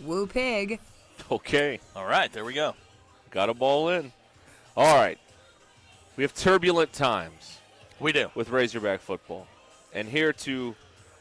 [0.00, 0.80] Woo pig.
[1.30, 1.80] Okay.
[1.94, 2.32] All right.
[2.32, 2.74] There we go.
[3.30, 4.12] Got a ball in.
[4.76, 5.18] All right.
[6.16, 7.58] We have turbulent times.
[8.00, 8.30] We do.
[8.34, 9.46] With Razorback football.
[9.92, 10.74] And here to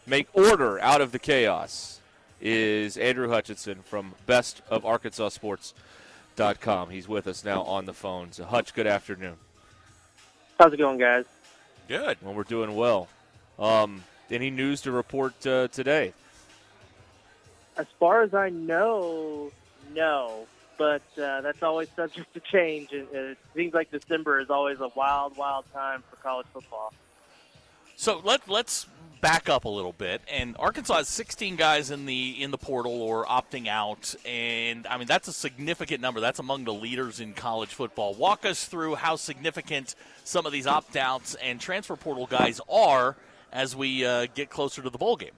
[0.05, 1.99] make order out of the chaos
[2.41, 6.89] is Andrew Hutchinson from Best of bestofarkansassports.com.
[6.89, 8.31] He's with us now on the phone.
[8.31, 9.35] So, Hutch, good afternoon.
[10.59, 11.25] How's it going, guys?
[11.88, 12.17] Good.
[12.22, 13.07] Well, we're doing well.
[13.57, 16.13] Um, any news to report uh, today?
[17.78, 19.51] As far as I know,
[19.94, 20.47] no.
[20.78, 22.91] But uh, that's always subject to change.
[22.91, 26.94] And it seems like December is always a wild, wild time for college football.
[27.95, 28.88] So let let's
[29.23, 30.22] back up a little bit.
[30.31, 34.97] And Arkansas has 16 guys in the in the portal or opting out, and I
[34.97, 36.19] mean that's a significant number.
[36.19, 38.13] That's among the leaders in college football.
[38.13, 39.95] Walk us through how significant
[40.25, 43.16] some of these opt outs and transfer portal guys are
[43.51, 45.31] as we uh, get closer to the bowl game.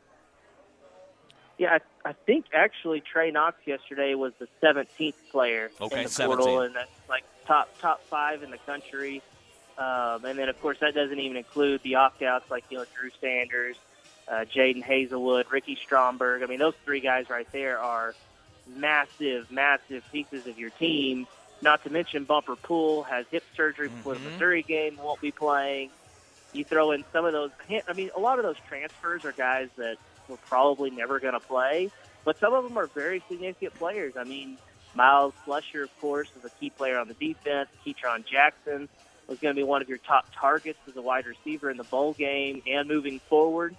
[1.58, 6.10] Yeah, I, I think actually Trey Knox yesterday was the 17th player okay, in the
[6.10, 6.38] 17.
[6.38, 9.22] portal, and that's like top top five in the country.
[9.78, 13.10] Um, and then, of course, that doesn't even include the opt-outs like you know Drew
[13.22, 13.78] Sanders,
[14.28, 16.44] uh, Jadon Haselwood, Ricky Stromberg.
[16.44, 18.16] I mean, those three guys right there are
[18.68, 21.28] massive, massive pieces of your team.
[21.62, 25.90] Not to mention Bumper Pool has hip surgery before the Missouri game, won't be playing.
[26.54, 27.52] You throw in some of those.
[27.88, 31.40] I mean, a lot of those transfers are guys that were probably never going to
[31.40, 31.91] play,
[32.24, 34.13] but some of them are very significant players.
[34.18, 34.58] I mean,
[34.96, 37.69] Miles Fletcher, of course, is a key player on the defense.
[37.86, 38.90] Ketron Jackson
[39.28, 41.84] was going to be one of your top targets as a wide receiver in the
[41.84, 43.75] bowl game and moving forward.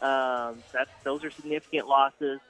[0.00, 2.40] Um, that's those are significant losses.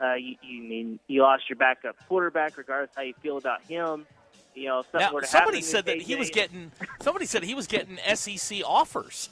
[0.00, 4.06] Uh, you, you mean you lost your backup quarterback, regardless how you feel about him.
[4.54, 6.72] You know, if something Now, were to somebody said that he was getting.
[7.00, 9.28] Somebody said he was getting SEC offers.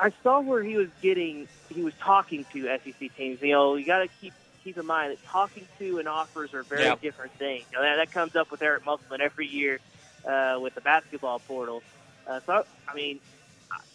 [0.00, 3.40] I saw where he was getting, he was talking to SEC teams.
[3.42, 4.34] You know, you got to keep
[4.64, 6.96] keep in mind that talking to and offers are very Yeah.
[7.02, 7.66] different things.
[7.72, 9.80] You know, that, that comes up with Eric Musselman every year
[10.28, 11.84] uh, with the basketball portal.
[12.26, 13.20] Uh, so, I mean,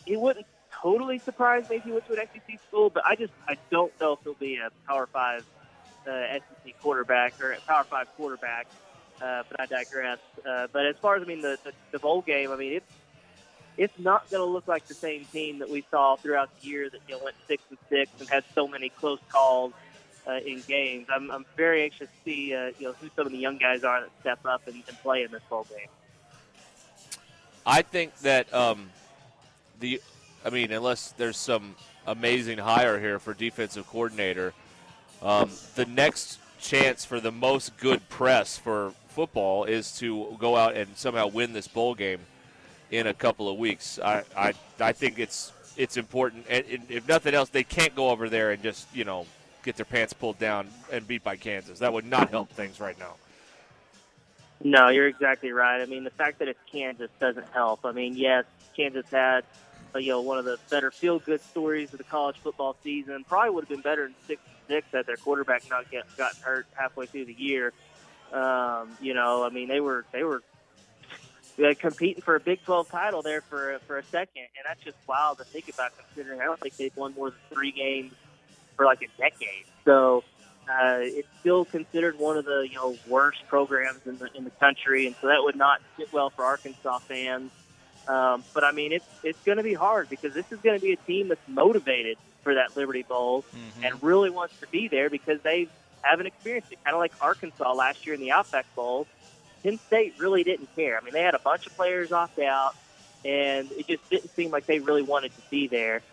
[0.08, 0.48] it wouldn't
[0.84, 3.94] totally surprise me if he went to an SEC school, but I just I don't
[4.02, 5.46] know if he'll be a Power Five
[6.08, 8.68] uh, SEC quarterback or a Power Five quarterback.
[9.22, 10.20] Uh, but I digress.
[10.46, 12.86] Uh, but as far as I mean the, the the bowl game, I mean it's
[13.78, 16.90] it's not going to look like the same team that we saw throughout the year
[16.90, 19.74] that you know went six and six and had so many close calls
[20.28, 21.08] uh, in games.
[21.14, 23.84] I'm, I'm very anxious to see uh, you know who some of the young guys
[23.84, 25.88] are that step up and, and play in this bowl game.
[27.66, 28.90] I think that um,
[29.80, 30.02] the,
[30.46, 34.54] I mean, unless there's some amazing hire here for defensive coordinator,
[35.22, 40.76] um, the next chance for the most good press for football is to go out
[40.76, 42.20] and somehow win this bowl game
[42.98, 44.00] in a couple of weeks.
[44.00, 48.30] I, I, I think it's it's important, and, if nothing else, they can't go over
[48.30, 49.26] there and just you know
[49.64, 51.80] get their pants pulled down and beat by Kansas.
[51.80, 53.16] That would not help things right now.
[54.64, 55.82] No, you're exactly right.
[55.82, 57.82] I mean, the fact that it's Kansas doesn't help.
[57.84, 58.46] I mean, yes,
[58.76, 59.44] Kansas had
[59.94, 63.26] uh, you know one of the better feel good stories of the college football season.
[63.28, 66.68] Probably would have been better in six six had their quarterback not get gotten hurt
[66.74, 67.74] halfway through the year.
[68.32, 70.42] Um, you know, I mean, they were they were
[71.60, 74.98] uh, competing for a Big 12 title there for for a second, and that's just
[75.08, 75.92] wild to think about.
[75.98, 78.14] Considering I don't think they've won more than three games
[78.76, 79.66] for like a decade.
[79.86, 80.24] So
[80.70, 84.50] uh, it's still considered one of the you know worst programs in the in the
[84.52, 87.52] country, and so that would not sit well for Arkansas fans.
[88.08, 90.82] Um, but I mean, it's it's going to be hard because this is going to
[90.86, 93.84] be a team that's motivated for that Liberty Bowl Mm-hmm.
[93.86, 95.68] and really wants to be there because they
[96.02, 96.78] haven't experienced it.
[96.84, 99.08] Kind of like Arkansas last year in the Outback Bowl.
[99.66, 100.96] Penn State really didn't care.
[100.96, 102.76] I mean, they had a bunch of players opt out,
[103.26, 106.04] and it just didn't seem like they really wanted to be there.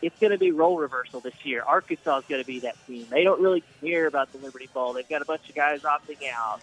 [0.00, 1.62] It's going to be role reversal this year.
[1.62, 3.06] Arkansas is going to be that team.
[3.10, 4.94] They don't really care about the Liberty Bowl.
[4.94, 6.60] They've got a bunch of guys opting out.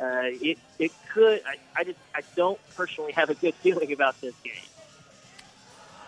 [0.00, 1.42] Uh, it it could.
[1.46, 4.54] I, I just I don't personally have a good feeling about this game.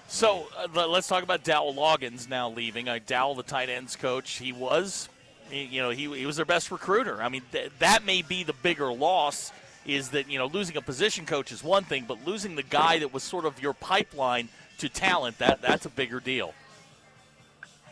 [0.08, 2.88] So uh, let- let's talk about Dowell Loggins now leaving.
[2.88, 5.08] Uh, Dowell, the tight ends coach, he was,
[5.50, 7.22] you know, he, he was their best recruiter.
[7.22, 9.52] I mean, th- that may be the bigger loss.
[9.86, 12.98] Is that you know losing a position coach is one thing, but losing the guy
[12.98, 16.52] that was sort of your pipeline to talent that that's a bigger deal.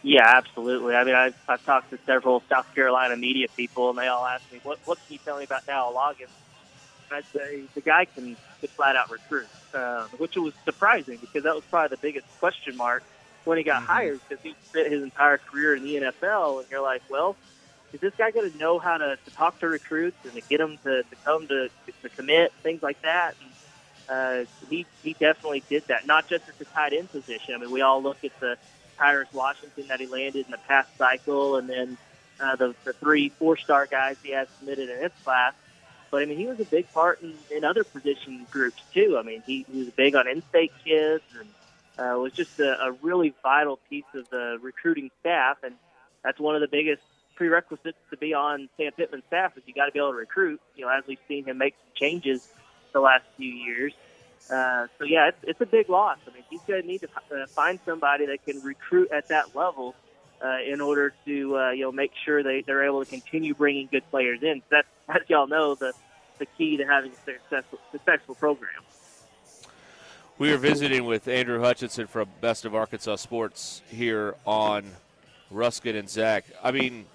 [0.02, 0.94] Yeah, absolutely.
[0.94, 4.44] I mean, I've, I've talked to several South Carolina media people, and they all ask
[4.52, 6.28] me, "What what can you tell me about Dowell Loggins?"
[7.10, 11.54] I'd say the guy can, can flat out recruit, uh, which was surprising because that
[11.54, 13.04] was probably the biggest question mark
[13.46, 16.82] when he got hired because he spent his entire career in the NFL, and you're
[16.82, 17.36] like, well.
[17.92, 20.58] Is this guy going to know how to, to talk to recruits and to get
[20.58, 21.70] them to, to come to,
[22.02, 23.36] to commit things like that?
[23.40, 23.50] And,
[24.08, 26.06] uh, he he definitely did that.
[26.06, 27.54] Not just at the tight end position.
[27.54, 28.56] I mean, we all look at the
[28.98, 31.96] Tyrus Washington that he landed in the past cycle, and then
[32.40, 35.54] uh, the, the three four-star guys he had submitted in his class.
[36.10, 39.16] But I mean, he was a big part in, in other position groups too.
[39.18, 41.48] I mean, he, he was big on in-state kids, and
[41.98, 45.58] uh, was just a, a really vital piece of the recruiting staff.
[45.62, 45.74] And
[46.22, 47.02] that's one of the biggest
[47.36, 50.60] prerequisites to be on Sam Pittman's staff is you got to be able to recruit.
[50.74, 52.48] You know, as we've seen him make some changes
[52.92, 53.92] the last few years.
[54.50, 56.18] Uh, so yeah, it's, it's a big loss.
[56.26, 59.56] I mean, he's going to need to uh, find somebody that can recruit at that
[59.56, 59.94] level
[60.44, 63.88] uh, in order to uh, you know make sure they they're able to continue bringing
[63.90, 64.62] good players in.
[64.70, 65.92] That's as y'all know the
[66.38, 68.70] the key to having a successful successful program.
[70.38, 74.84] We are visiting with Andrew Hutchinson from Best of Arkansas Sports here on
[75.50, 76.44] Ruskin and Zach.
[76.62, 77.06] I mean,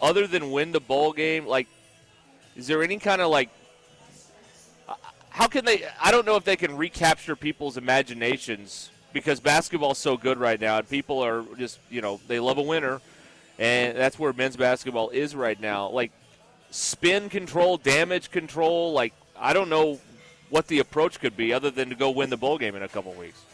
[0.00, 1.66] other than win the bowl game, like,
[2.56, 3.50] is there any kind of like,
[5.28, 5.84] how can they?
[6.00, 10.78] I don't know if they can recapture people's imaginations because basketball's so good right now,
[10.78, 13.02] and people are just, you know, they love a winner,
[13.58, 15.90] and that's where men's basketball is right now.
[15.90, 16.10] Like,
[16.70, 20.00] spin control, damage control, like, I don't know
[20.54, 22.88] what the approach could be other than to go win the bowl game in a
[22.88, 23.44] couple weeks.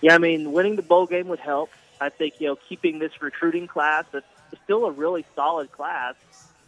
[0.00, 1.68] Yeah, I mean, winning the bowl game would help.
[2.00, 4.24] I think you know keeping this recruiting class that's
[4.62, 6.14] still a really solid class,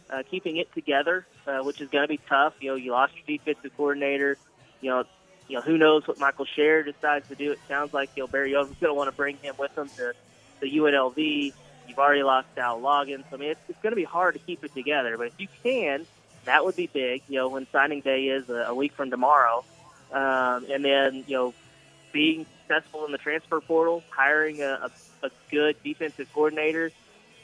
[0.09, 2.55] uh, keeping it together, uh, which is going to be tough.
[2.59, 4.37] You know, you lost your defensive coordinator.
[4.81, 5.03] You know,
[5.47, 7.53] you know who knows what Michael Scherer decides to do.
[7.53, 9.87] It sounds like you know Barry Odom's going to want to bring him with him
[9.95, 10.11] to
[10.59, 11.53] the UNLV.
[11.87, 13.23] You've already lost Al Loggins.
[13.31, 15.15] I mean, it's, it's going to be hard to keep it together.
[15.17, 16.05] But if you can,
[16.47, 17.21] that would be big.
[17.29, 19.63] You know, when signing day is a, a week from tomorrow,
[20.11, 21.53] um, and then you know
[22.11, 24.89] being successful in the transfer portal, hiring a,
[25.23, 26.91] a, a good defensive coordinator.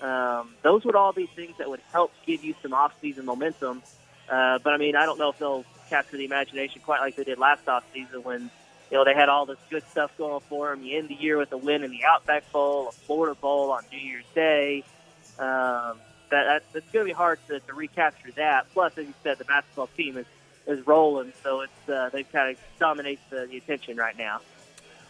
[0.02, 3.82] Um, those would all be things that would help give you some off-season momentum.
[4.30, 7.24] Uh, but I mean, I don't know if they'll capture the imagination quite like they
[7.24, 8.50] did last off-season when
[8.92, 10.84] you know they had all this good stuff going for them.
[10.84, 13.84] You end the year with a win in the Outback Bowl, a Florida Bowl on
[13.92, 14.84] New Year's Day.
[15.40, 15.98] Um,
[16.34, 18.72] that, that it's going to be hard to, to recapture that.
[18.74, 20.26] Plus, as you said, the basketball team is
[20.66, 24.40] is rolling, so it's uh, they kind of dominate the, the attention right now.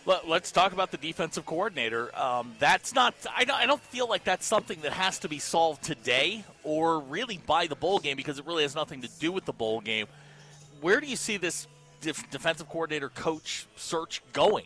[0.05, 2.13] Let, us talk about the defensive coordinator.
[2.19, 3.13] Um, that's not.
[3.35, 6.99] I don't, I don't feel like that's something that has to be solved today or
[6.99, 9.79] really by the bowl game because it really has nothing to do with the bowl
[9.79, 10.07] game.
[10.81, 11.67] Where do you see this
[12.01, 14.65] def- defensive coordinator coach search going?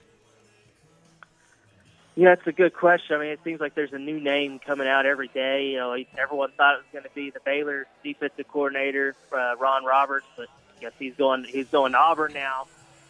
[2.18, 3.16] Yeah, it's a good question.
[3.16, 5.68] I mean, it seems like there's a new name coming out every day.
[5.68, 9.86] You know, everyone thought it was going to be the Baylor defensive coordinator, uh, Ron
[9.86, 12.66] Roberts, but I guess he's going he's going to Auburn now.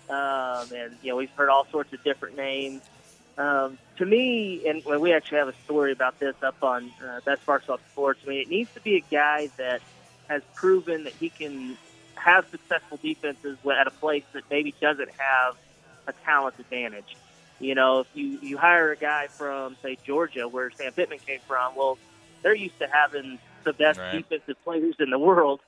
[0.10, 2.82] Um, and you know, we've heard all sorts of different names.
[3.38, 7.22] Um, to me, and well, we actually have a story about this up on uh,
[7.24, 8.20] Best Arkansas Sports.
[8.26, 9.82] I mean, it needs to be a guy that
[10.28, 11.78] has proven that he can
[12.16, 15.56] have successful defenses at a place that maybe doesn't have
[16.08, 17.16] a talent advantage.
[17.60, 21.40] You know, if you you hire a guy from say Georgia, where Sam Pittman came
[21.48, 21.98] from, well,
[22.44, 24.12] they're used to having the best Right.
[24.12, 25.60] defensive players in the world.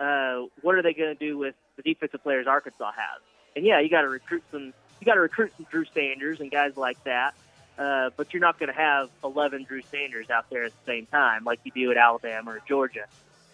[0.00, 3.20] uh, what are they going to do with the defensive players Arkansas has?
[3.54, 4.72] And yeah, you got to recruit some.
[5.00, 7.34] You got to recruit some Drew Sanders and guys like that.
[7.78, 11.06] Uh, but you're not going to have 11 Drew Sanders out there at the same
[11.06, 13.04] time like you do at Alabama or Georgia.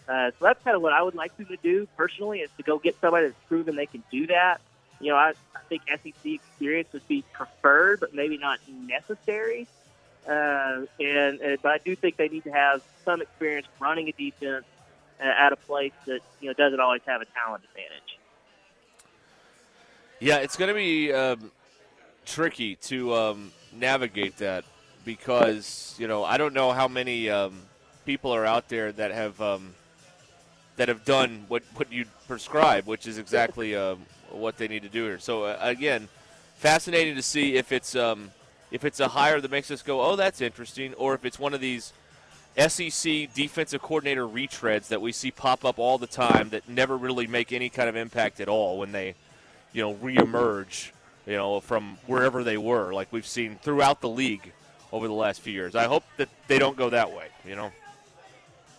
[0.08, 2.62] Uh, so that's kind of what I would like them to do personally is to
[2.62, 4.60] go get somebody that's proven they can do that.
[5.00, 9.66] You know, I, I think SEC experience would be preferred, but maybe not necessary.
[10.28, 14.12] Uh, and, and but I do think they need to have some experience running a
[14.12, 14.64] defense
[15.20, 18.18] uh, at a place that you know doesn't always have a talent advantage.
[20.20, 21.50] Yeah, it's going to be um,
[22.26, 24.64] tricky to um, navigate that
[25.04, 27.62] because you know I don't know how many um,
[28.04, 29.74] people are out there that have um,
[30.76, 34.88] that have done what what you prescribe, which is exactly um, what they need to
[34.88, 35.18] do here.
[35.18, 36.08] So uh, again,
[36.56, 38.30] fascinating to see if it's um,
[38.70, 41.54] if it's a hire that makes us go, oh, that's interesting, or if it's one
[41.54, 41.92] of these
[42.56, 47.26] SEC defensive coordinator retreads that we see pop up all the time that never really
[47.26, 49.14] make any kind of impact at all when they,
[49.72, 50.90] you know, reemerge,
[51.26, 54.52] you know, from wherever they were, like we've seen throughout the league
[54.92, 55.76] over the last few years.
[55.76, 57.70] I hope that they don't go that way, you know.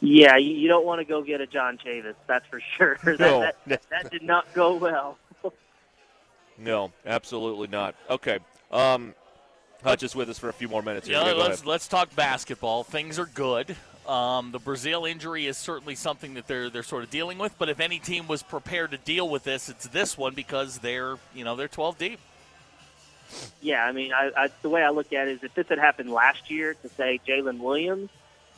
[0.01, 2.97] Yeah, you, don't want to go get a John Chavis, that's for sure.
[3.03, 3.51] that, No.
[3.67, 5.17] that, that did not go well.
[6.59, 7.95] No, absolutely not.
[8.09, 8.39] Okay.
[8.71, 9.13] Um,
[9.83, 11.07] Hutch is with us for a few more minutes.
[11.07, 11.17] Here.
[11.17, 11.65] Yeah, Yeah, let's ahead.
[11.67, 12.83] let's talk basketball.
[12.83, 13.75] Things are good.
[14.07, 17.57] Um, the Brazile injury is certainly something that they're they're sort of dealing with.
[17.57, 21.17] But if any team was prepared to deal with this, it's this one because they're
[21.33, 22.19] you know they're 12 deep.
[23.61, 25.77] Yeah, I mean, I, I, the way I look at it is if this had
[25.77, 28.09] happened last year to say Jaylin Williams,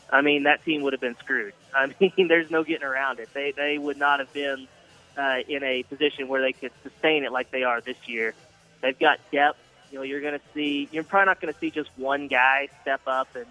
[0.09, 1.53] I mean that team would have been screwed.
[1.75, 3.29] I mean, there's no getting around it.
[3.33, 4.67] They they would not have been
[5.17, 8.33] uh, in a position where they could sustain it like they are this year.
[8.81, 9.59] They've got depth.
[9.91, 10.87] You know, you're going to see.
[10.91, 13.45] You're probably not going to see just one guy step up and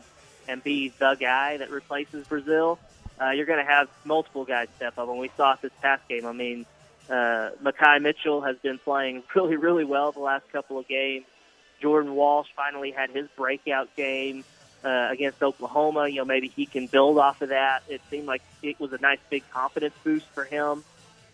[0.49, 2.79] and be the guy that replaces Brazile.
[3.21, 6.25] Uh, you're going to have multiple guys step up, and we saw this past game.
[6.25, 6.65] I mean,
[7.09, 11.27] uh, Makhi Mitchell has been playing really, really well the last couple of games.
[11.81, 14.45] Jordan Walsh finally had his breakout game
[14.85, 16.09] uh, against Oklahoma.
[16.09, 17.83] You know, maybe he can build off of that.
[17.89, 20.85] It seemed like it was a nice big confidence boost for him.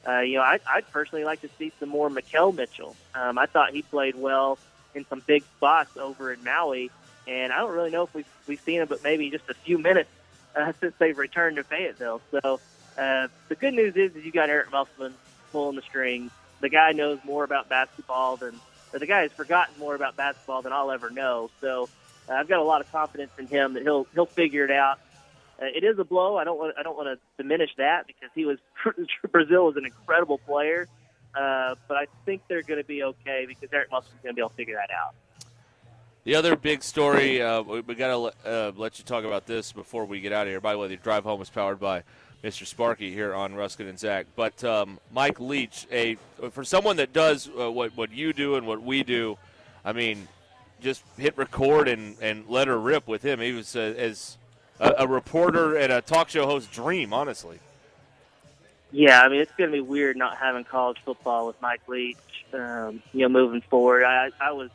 [0.07, 2.95] Uh, you know, I, I'd personally like to see some more Makhel Mitchell.
[3.15, 4.59] Um, I thought he played well
[4.95, 6.91] in some big spots over in Maui,
[7.27, 9.79] and I don't really know if we've, we've seen him, but maybe just a few
[9.79, 10.11] minutes
[10.55, 12.21] uh, since they've returned to Fayetteville.
[12.31, 12.61] So
[12.97, 15.15] uh, the good news is, is you got Eric Musselman
[15.53, 16.31] pulling the strings.
[16.61, 18.59] The guy knows more about basketball than,
[18.93, 21.51] the guy has forgotten more about basketball than I'll ever know.
[21.61, 21.89] So
[22.29, 24.99] uh, I've got a lot of confidence in him that he'll he'll figure it out.
[25.61, 26.37] Uh, it is a blow.
[26.37, 28.59] I don't want I don't want to diminish that because he was
[29.29, 30.87] Brazile was an incredible player,
[31.35, 34.43] uh, but I think they're going to be okay because Eric Musselman's going to be
[34.43, 35.15] able to figure that out.
[36.25, 39.71] The other big story, uh, we, we got to uh, let you talk about this
[39.71, 40.61] before we get out of here.
[40.61, 42.03] By the way, the drive home is powered by
[42.43, 42.67] Mr.
[42.67, 44.27] Sparky here on Ruskin and Zach.
[44.35, 46.17] But um, Mike Leach, a
[46.51, 49.39] for someone that does uh, what what you do and what we do,
[49.85, 50.29] I mean,
[50.81, 53.41] just hit record and, and let her rip with him.
[53.41, 54.37] He was as
[54.81, 57.59] a, a reporter and a talk show host dream, honestly.
[58.93, 62.17] Yeah, I mean it's going to be weird not having college football with Mike Leach.
[62.53, 64.71] Um, you know, moving forward, I, I was,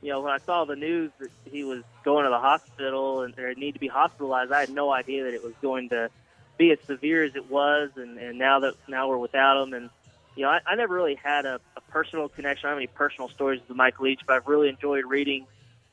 [0.00, 3.38] you know, when I saw the news that he was going to the hospital and
[3.38, 6.08] or need to be hospitalized, I had no idea that it was going to
[6.56, 7.90] be as severe as it was.
[7.96, 9.90] And, and now that now we're without him, and
[10.36, 12.66] you know, I, I never really had a, a personal connection.
[12.66, 15.46] I don't have any personal stories with Mike Leach, but I've really enjoyed reading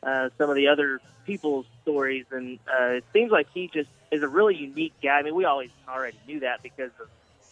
[0.03, 4.24] uh, some of the other people's stories, and uh, it seems like he just is
[4.24, 5.20] a really unique guy.
[5.20, 7.08] I mean, we always already knew that because of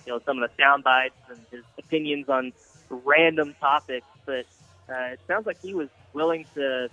[0.05, 2.53] you know some of the sound bites and his opinions on
[2.89, 4.45] random topics, but
[4.89, 6.89] uh, it sounds like he was willing to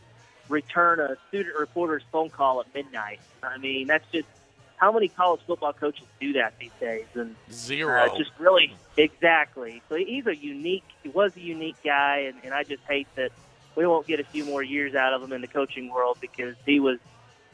[0.48, 3.20] return a student reporter's phone call at midnight.
[3.42, 4.28] I mean, that's just
[4.76, 8.02] how many college football coaches do that these days, and Zero.
[8.02, 9.82] uh, just really exactly.
[9.88, 10.84] So he's a unique.
[11.02, 13.30] He was a unique guy, and, and I just hate that
[13.76, 16.54] we won't get a few more years out of him in the coaching world because
[16.66, 16.98] he was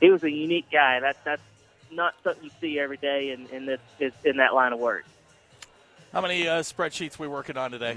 [0.01, 1.01] he was a unique guy.
[1.01, 1.43] That's that's
[1.91, 5.05] not something you see every day in in this in that line of work.
[6.13, 7.97] How many uh, spreadsheets we working on today?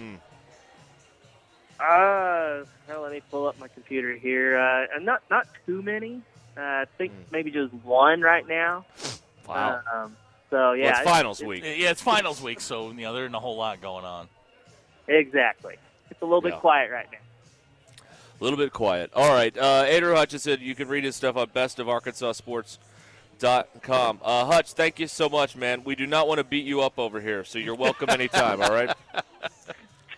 [1.79, 4.57] Uh, well, let me pull up my computer here.
[4.57, 6.21] Uh, not not too many.
[6.55, 8.85] Uh, I think maybe just one right now.
[9.45, 9.81] Wow.
[9.93, 10.15] Um,
[10.49, 11.63] so yeah, well, it's finals it's- week.
[11.65, 14.29] Yeah, it's finals week, so you know there isn't a whole lot going on.
[15.05, 15.75] Exactly.
[16.09, 17.17] It's a little bit quiet right now.
[18.43, 19.09] A little bit quiet.
[19.15, 19.57] All right.
[19.57, 24.19] Uh, Andrew Hutchinson, you can read his stuff on bestofarkansassports.com.
[24.21, 25.85] Uh, Hutch, thank you so much, man.
[25.85, 28.73] We do not want to beat you up over here, so you're welcome anytime, all
[28.73, 28.93] right?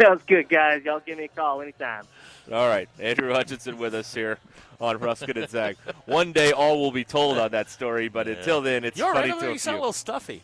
[0.01, 0.81] Sounds good, guys.
[0.83, 2.05] Y'all give me a call anytime.
[2.51, 2.89] All right.
[2.99, 4.39] Andrew Hutchinson with us here
[4.81, 5.75] on Ruskin and Zach.
[6.07, 9.29] One day all will be told on that story, but until then, it's You're funny
[9.29, 9.49] right over to there.
[9.51, 10.41] a You sound a little stuffy.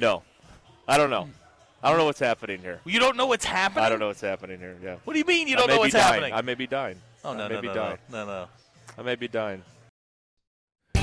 [0.00, 0.24] No.
[0.88, 1.28] I don't know.
[1.82, 2.80] I don't know what's happening here.
[2.84, 3.84] You don't know what's happening.
[3.84, 4.76] I don't know what's happening here.
[4.82, 4.96] Yeah.
[5.04, 6.04] What do you mean you I don't may know be what's dying.
[6.14, 6.32] happening?
[6.34, 6.96] I may be dying.
[7.24, 7.98] oh no I may no be no, dying.
[8.10, 8.46] no no no.
[8.98, 9.62] I may be dying.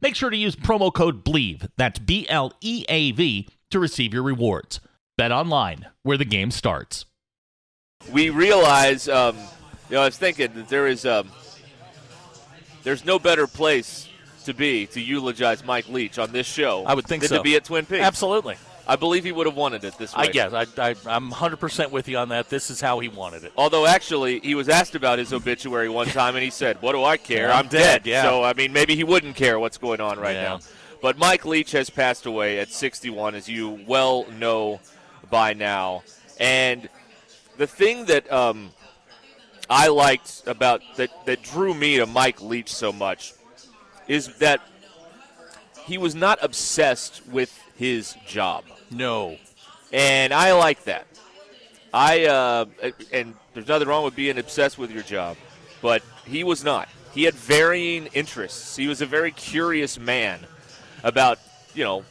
[0.00, 4.14] Make sure to use promo code BLEAV, that's B L E A V, to receive
[4.14, 4.80] your rewards.
[5.18, 7.04] Bet online, where the game starts.
[8.10, 9.36] We realize, um,
[9.88, 11.30] you know, I was thinking that there is, um,
[12.82, 14.08] there's no better place
[14.46, 16.84] to be to eulogize Mike Leach on this show.
[16.86, 17.36] I would think than so.
[17.36, 18.02] to be at Twin Peaks.
[18.02, 18.56] Absolutely.
[18.90, 20.24] I believe he would have wanted it this way.
[20.24, 22.48] I guess I, I I'm 100 percent with you on that.
[22.50, 23.52] This is how he wanted it.
[23.56, 27.04] Although actually, he was asked about his obituary one time, and he said, "What do
[27.04, 27.46] I care?
[27.46, 28.22] Yeah, I'm, I'm dead, dead." yeah.
[28.24, 30.42] So I mean, maybe he wouldn't care what's going on right Yeah.
[30.42, 30.60] now.
[31.00, 34.80] But Mike Leach has passed away at 61, as you well know
[35.30, 36.02] by now.
[36.40, 36.88] And
[37.58, 38.70] the thing that um,
[39.70, 43.34] I liked about that that drew me to Mike Leach so much
[44.08, 44.60] is that
[45.84, 49.36] he was not obsessed with his job No.
[49.92, 51.06] and I like that.
[51.92, 52.66] I uh,
[53.12, 55.36] and there's nothing wrong with being obsessed with your job,
[55.82, 56.88] but he was not.
[57.12, 58.76] He had varying interests.
[58.76, 60.38] He was a very curious man
[61.02, 61.38] about
[61.74, 62.04] you know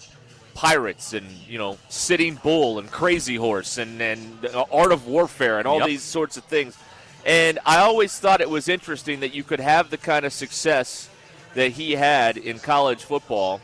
[0.54, 5.68] pirates and you know sitting bull and crazy horse and and art of warfare and
[5.68, 5.88] all Yep.
[5.88, 6.78] these sorts of things.
[7.26, 11.10] And I always thought it was interesting that you could have the kind of success
[11.54, 13.62] that he had in college football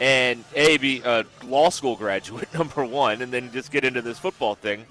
[0.00, 4.18] and a be a law school graduate number one and then just get into this
[4.18, 4.84] football thing.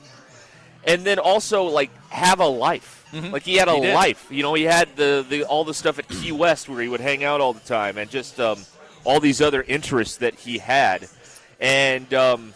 [0.88, 3.06] And then also like have a life.
[3.32, 3.84] Like he had a Mm-hmm.
[3.86, 4.28] He life.
[4.30, 7.00] You know he had the, the all the stuff at key west where he would
[7.00, 8.60] hang out all the time and just um,
[9.04, 11.08] all these other interests that he had.
[11.60, 12.54] And um,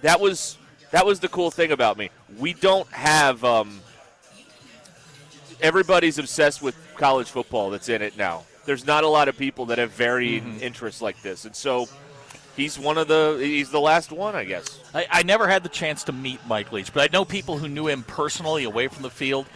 [0.00, 0.58] that was
[0.90, 2.10] that was the cool thing about me.
[2.38, 3.80] We don't have um,
[5.60, 8.44] everybody's obsessed with college football that's in it now.
[8.64, 10.62] There's not a lot of people that have varying Mm-hmm.
[10.62, 11.88] interests like this, and so
[12.56, 14.78] he's one of the he's the last one, I guess.
[14.94, 17.68] I, I never had the chance to meet Mike Leach, but I know people who
[17.68, 19.46] knew him personally away from the field.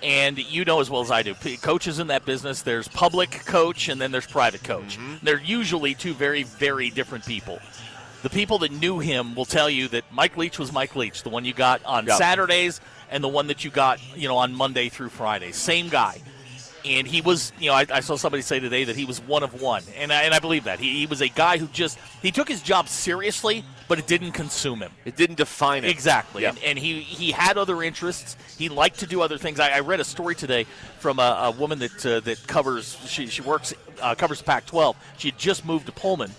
[0.00, 3.88] And you know as well as I do, coaches in that business, there's public coach
[3.88, 4.96] and then there's private coach.
[5.24, 7.58] They're usually two very, very different people.
[8.22, 11.30] The people that knew him will tell you that Mike Leach was Mike Leach, the
[11.30, 12.14] one you got on Yeah.
[12.14, 15.50] Saturdays and the one that you got, you know, on Monday through Friday.
[15.50, 16.22] Same guy.
[16.84, 19.42] And he was, you know, I, I saw somebody say today that he was one
[19.42, 21.98] of one, and I, and I believe that he, he was a guy who just
[22.22, 24.92] he took his job seriously, but it didn't consume him.
[25.04, 26.50] It didn't define him Exactly, Yeah.
[26.50, 28.36] and, and he he had other interests.
[28.56, 29.58] He liked to do other things.
[29.60, 30.66] I, I read a story today
[31.00, 34.94] from a, a woman that uh, that covers she she works uh, covers the Pac-12.
[35.18, 36.30] She had just moved to Pullman,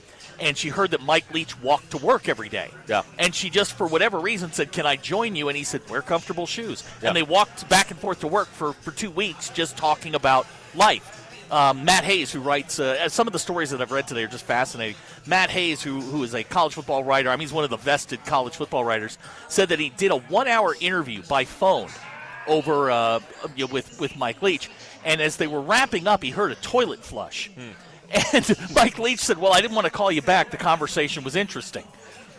[0.41, 2.71] and she heard that Mike Leach walked to work every day.
[2.88, 3.04] Yeah.
[3.17, 6.02] and she just for whatever reason said, "Can I join you?" And he said, "Wear
[6.02, 7.10] comfortable shoes." Yeah.
[7.10, 10.47] And they walked back and forth to work for for two weeks, just talking about
[10.75, 11.15] life.
[11.52, 14.28] Um, Matt Hayes, who writes uh, some of the stories that I've read today, are
[14.28, 14.95] just fascinating.
[15.25, 17.78] Matt Hayes, who who is a college football writer, I mean, he's one of the
[17.78, 21.89] vested college football writers, said that he did a one-hour interview by phone
[22.45, 23.19] over uh,
[23.71, 24.69] with with Mike Leach,
[25.04, 27.49] and as they were wrapping up, he heard a toilet flush,
[28.34, 30.52] and Mike Leach said, "Well, I didn't want to call you back.
[30.52, 31.84] The conversation was interesting."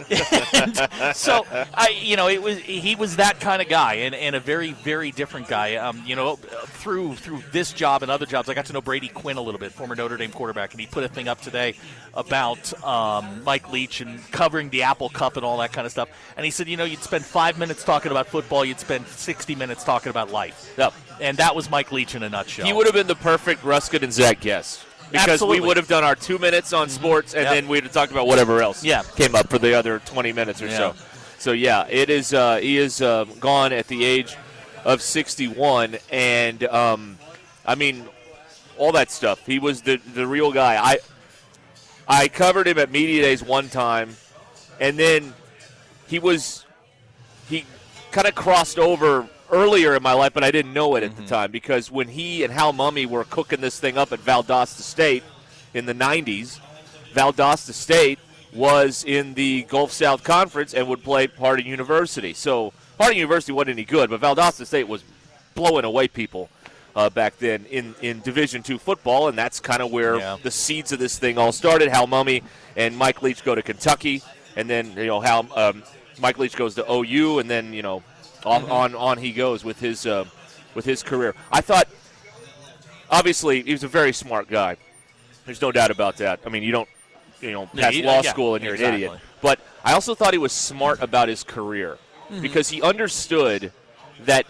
[1.15, 4.41] so I, you know, it was he was that kind of guy, and, and a
[4.41, 5.77] very very different guy.
[5.77, 9.09] Um, you know, through through this job and other jobs, I got to know Brady
[9.09, 11.75] Quinn a little bit, former Notre Dame quarterback, and he put a thing up today
[12.15, 16.09] about um, Mike Leach and covering the Apple Cup and all that kind of stuff.
[16.37, 19.55] And he said, you know, you'd spend five minutes talking about football, you'd spend sixty
[19.55, 20.73] minutes talking about life.
[20.79, 20.95] Yep.
[21.21, 22.67] And that was Mike Leach in a nutshell.
[22.67, 24.87] He would have been the perfect Ruskin and Zach guest.
[25.11, 25.57] Because Absolutely.
[25.59, 25.63] Mm-hmm.
[25.63, 27.53] we would have done our two minutes on sports, and Yep.
[27.53, 29.03] then we'd have talked about whatever else Yeah.
[29.17, 30.77] came up for the other 20 minutes or Yeah.
[30.77, 30.95] so.
[31.39, 32.33] So yeah, it is.
[32.35, 34.37] Uh, he is uh, gone at the age
[34.85, 37.19] of 61, and um,
[37.67, 38.07] I mean,
[38.79, 39.45] all that stuff.
[39.47, 40.77] He was the the real guy.
[40.83, 40.99] I
[42.07, 44.17] I covered him at media days one time,
[44.81, 45.33] and then
[46.09, 46.65] he was
[47.49, 47.65] he
[48.13, 51.23] kind of crossed over earlier in my life, but I didn't know it at Mm-hmm.
[51.23, 54.81] the time because when he and Hal Mumme were cooking this thing up at Valdosta
[54.83, 55.23] State
[55.75, 56.61] in the 90s,
[57.15, 58.19] Valdosta State
[58.53, 62.33] was in the Gulf South Conference and would play Harding University.
[62.33, 65.03] So Harding University wasn't any good, but Valdosta State was
[65.55, 66.49] blowing away people
[66.97, 70.37] uh, back then in, in Division two football, and that's kind of where Yeah.
[70.43, 71.89] the seeds of this thing all started.
[71.89, 72.43] Hal Mumme
[72.77, 74.23] and Mike Leach go to Kentucky,
[74.57, 75.83] and then you know Hal um,
[76.21, 78.03] Mike Leach goes to OU, and then you know
[78.47, 80.25] on on, on he goes with his uh,
[80.75, 81.35] with his career.
[81.53, 81.89] I thought
[83.11, 84.77] obviously he was a very smart guy.
[85.47, 86.41] There's no doubt about that.
[86.45, 86.89] I mean, you don't
[87.41, 89.13] you know pass you- law yeah, school and you're an idiot.
[89.41, 91.99] But I also thought he was smart about his career
[92.31, 92.43] Mm-hmm.
[92.43, 93.73] because he understood
[94.25, 94.47] that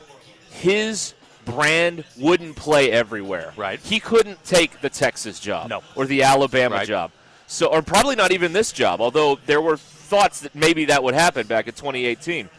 [0.50, 1.14] his
[1.46, 3.54] brand wouldn't play everywhere.
[3.56, 3.80] Right.
[3.80, 5.82] He couldn't take the Texas job No.
[5.96, 6.86] or the Alabama Right.
[6.86, 7.10] job.
[7.46, 11.14] So or probably not even this job, although there were thoughts that maybe that would
[11.14, 12.50] happen back in 2018.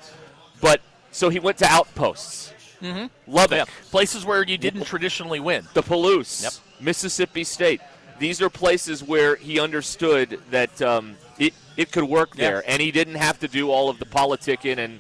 [0.59, 0.81] But
[1.12, 2.54] so he went to outposts.
[2.82, 3.08] Mm-hmm.
[3.32, 5.67] Lubbock, Yeah, places where you didn't traditionally win.
[5.76, 6.54] the Palouse, Yep.
[6.80, 7.80] Mississippi State.
[8.17, 12.41] These are places where he understood that um, it it could work Yeah.
[12.50, 15.00] there, and he didn't have to do all of the politicking and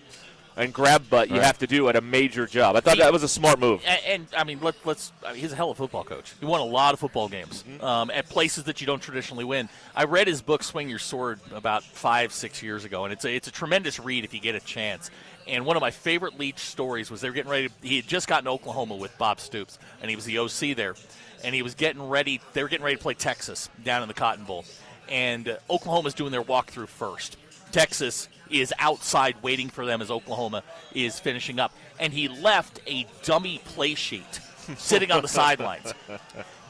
[0.57, 1.45] and grab butt you Right.
[1.45, 2.75] have to do at a major job.
[2.75, 3.81] I thought He- that was a smart move.
[3.87, 5.11] And, and I mean, let, let's.
[5.25, 6.33] I mean, he's a hell of a football coach.
[6.39, 7.83] He won a lot of football games Mm-hmm.
[7.83, 9.69] um, at places that you don't traditionally win.
[9.95, 13.33] I read his book "Swing Your Sword" about five, six years ago, and it's a
[13.33, 15.09] it's a tremendous read if you get a chance.
[15.47, 17.69] And one of my favorite Leach stories was they were getting ready.
[17.81, 20.95] he had just gotten to Oklahoma with Bob Stoops, and he was the OC there,
[21.43, 22.41] and he was getting ready.
[22.53, 24.65] They were getting ready to play Texas down in the Cotton Bowl,
[25.09, 27.37] and uh, Oklahoma's doing their walkthrough first.
[27.71, 31.73] Texas is outside waiting for them as Oklahoma is finishing up.
[31.99, 34.39] And he left a dummy play sheet
[34.77, 35.93] sitting on the sidelines.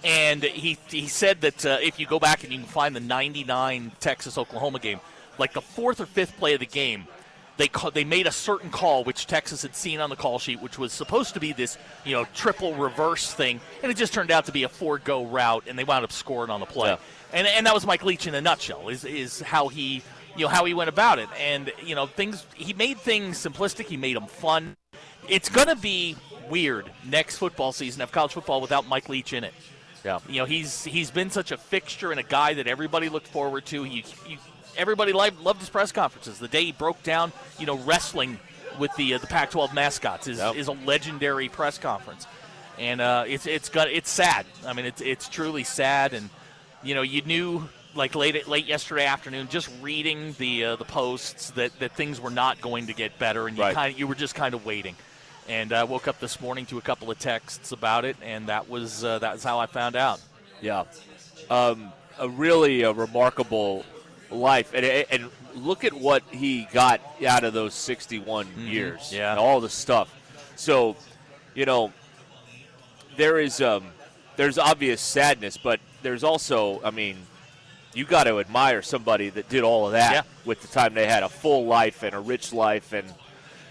[0.04, 3.00] And he, he said that uh, if you go back and you can find the
[3.00, 5.00] 99 Texas Oklahoma game,
[5.38, 7.08] like the fourth or fifth play of the game,
[7.58, 10.62] they ca- they made a certain call which Texas had seen on the call sheet,
[10.62, 14.32] which was supposed to be this you know triple reverse thing, and it just turned
[14.32, 16.90] out to be a four go route, and they wound up scoring on the play.
[16.90, 16.98] Yeah.
[17.34, 18.90] And and that was Mike Leach in a nutshell.
[18.90, 20.02] Is is how he
[20.36, 23.86] you know how he went about it, and you know things he made things simplistic.
[23.86, 24.76] He made them fun.
[25.28, 26.16] It's gonna be
[26.50, 29.54] weird next football season of college football without Mike Leach in it.
[30.04, 30.20] Yeah.
[30.28, 33.66] You know, he's he's been such a fixture and a guy that everybody looked forward
[33.68, 33.84] to.
[33.84, 34.40] He, he,
[34.78, 36.40] everybody loved, loved his press conferences.
[36.40, 38.40] The day he broke down, you know, wrestling
[38.80, 40.56] with the uh, the Pac-12 mascots is, Yep.
[40.56, 42.26] is a legendary press conference,
[42.80, 44.46] and uh, it's it's got it's sad.
[44.66, 46.30] I mean, it's it's truly sad, and
[46.84, 51.52] you know, you knew like late late yesterday afternoon, just reading the uh, the posts
[51.52, 53.74] that, that things were not going to get better, and you Right.
[53.76, 54.96] kind you were just kind of waiting.
[55.50, 58.70] And I woke up this morning to a couple of texts about it, and that
[58.70, 60.22] was uh, that how I found out.
[60.62, 60.86] Yeah,
[61.50, 63.84] um, a really uh, remarkable
[64.32, 69.00] life, and and look at what he got out of those 61 years.
[69.02, 69.16] Mm-hmm.
[69.16, 69.36] Yeah.
[69.36, 70.14] all the stuff.
[70.56, 70.96] So,
[71.56, 71.92] you know,
[73.18, 73.86] there is um,
[74.38, 77.18] there's obvious sadness, but there's also, I mean,
[77.94, 80.22] you got to admire somebody that did all of that Yeah.
[80.46, 83.12] with the time they had a full life and a rich life and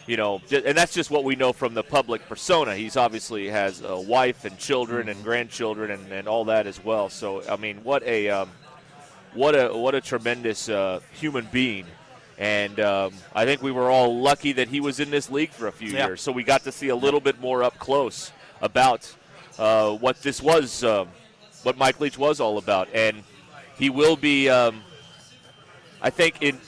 [0.07, 2.75] you know, and that's just what we know from the public persona.
[2.75, 7.09] He's obviously has a wife and children and grandchildren and, and all that as well.
[7.09, 8.51] So I mean, what a um,
[9.35, 11.87] what a what a tremendous uh, human being.
[12.38, 15.66] And um, I think we were all lucky that he was in this league for
[15.66, 16.07] a few Yeah.
[16.07, 19.14] years, so we got to see a little bit more up close about
[19.59, 21.09] uh, what this was, um,
[21.64, 22.88] what Mike Leach was all about.
[22.95, 23.23] And
[23.77, 24.83] he will be, um,
[26.01, 26.59] I think, in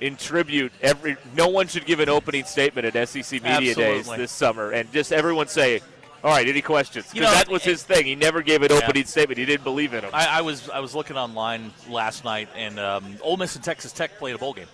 [0.00, 0.72] in tribute.
[0.80, 4.90] Every no one should give an opening statement at SEC Media Days this summer, and
[4.92, 5.82] just everyone say,
[6.24, 8.06] "All right, any questions?" You Because know, that was it- his thing.
[8.06, 8.78] He never gave an Yeah.
[8.78, 9.38] opening statement.
[9.38, 10.10] He didn't believe in him.
[10.12, 13.92] I, I was I was looking online last night, and um, Ole Miss and Texas
[13.92, 14.68] Tech played a bowl game.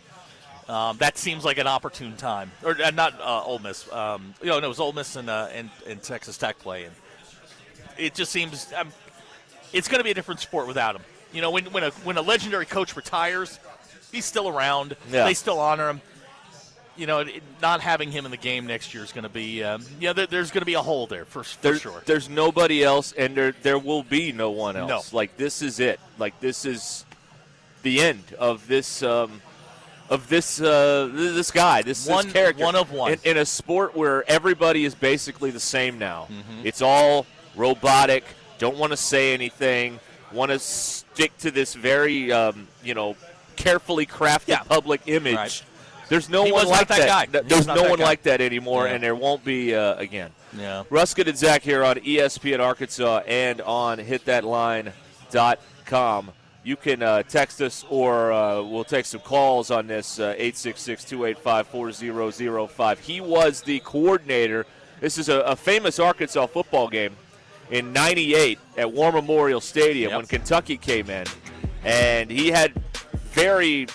[0.68, 3.90] Um, that seems like an opportune time, or uh, not uh, Ole Miss.
[3.90, 6.84] Um, you know, no, it was Ole Miss and, uh, and and Texas Tech play,
[6.84, 6.94] and
[7.96, 8.88] it just seems um,
[9.72, 11.02] it's going to be a different sport without him.
[11.32, 13.58] You know, when when a when a legendary coach retires,
[14.12, 14.94] he's still around.
[15.10, 15.24] Yeah.
[15.24, 16.02] They still honor him.
[16.98, 17.24] You know,
[17.62, 20.26] not having him in the game next year is going to be, um, yeah, there,
[20.26, 22.02] there's going to be a hole there for, for sure.
[22.04, 24.88] There's nobody else, and there there will be no one No.
[24.88, 25.12] else.
[25.12, 26.00] Like this is it.
[26.18, 27.04] Like this is
[27.84, 29.40] the end of this um,
[30.10, 31.82] of this uh, this guy.
[31.82, 32.64] This, this One- character.
[32.64, 33.12] one of one.
[33.12, 36.26] in, in a sport where everybody is basically the same now.
[36.30, 36.66] Mm-hmm.
[36.66, 38.24] It's all robotic.
[38.58, 40.00] Don't want to say anything.
[40.32, 43.14] Want to stick to this very um, you know
[43.54, 44.62] carefully crafted Yeah.
[44.64, 45.36] public image.
[45.36, 45.62] Right.
[46.08, 47.26] There's no He one like that guy.
[47.26, 48.04] Th- There's no that one guy.
[48.04, 48.94] like that anymore, Yeah.
[48.94, 50.30] and there won't be uh, again.
[50.56, 50.84] yeah.
[50.90, 56.32] Ruskin and Zach here on E ESPN Arkansas and on hitthatline.com.
[56.64, 61.04] you can uh, text us or uh, we'll take some calls on this uh, 866
[61.04, 63.00] 285 4005.
[63.00, 64.66] He was the coordinator.
[65.00, 67.16] This is a, a, famous Arkansas football game
[67.70, 70.18] in 98 at War Memorial Stadium yep.
[70.18, 71.26] when Kentucky came in.
[71.84, 72.72] And he had
[73.32, 73.86] very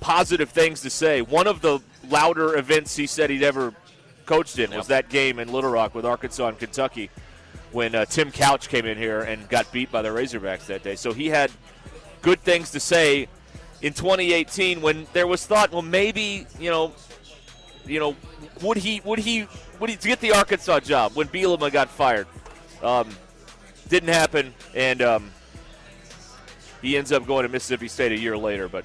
[0.00, 1.22] positive things to say.
[1.22, 3.74] One of the louder events he said he'd ever
[4.26, 7.10] coached in was that game in Little Rock with Arkansas and Kentucky
[7.72, 10.96] when uh, Tim Couch came in here and got beat by the Razorbacks that day.
[10.96, 11.50] So he had
[12.22, 13.28] good things to say
[13.82, 16.92] in 2018 when there was thought, well, maybe you know,
[17.86, 18.16] you know,
[18.62, 19.46] would he would he
[19.78, 22.26] would he get the Arkansas job when Bielema got fired?
[22.82, 23.08] Um,
[23.88, 25.30] didn't happen, and um,
[26.80, 28.68] he ends up going to Mississippi State a year later.
[28.68, 28.84] But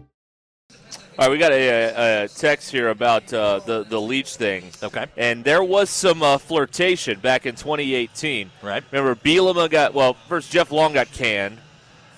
[1.19, 4.71] All right, we got a, a text here about uh, the the Leach thing.
[4.81, 8.49] Okay, and there was some uh, flirtation back in 2018.
[8.61, 8.81] Right.
[8.91, 10.13] Remember, Bielema got well.
[10.13, 11.57] First, Jeff Long got canned.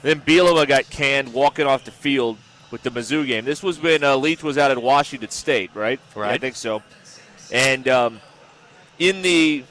[0.03, 2.37] Then Bielema got canned walking off the field
[2.69, 3.45] with the Mizzou game.
[3.45, 5.99] This was when uh, Leach was out at Washington State, right?
[6.15, 6.27] Right.
[6.27, 6.83] Yeah, I think so.
[7.51, 8.21] And um,
[8.99, 9.63] in the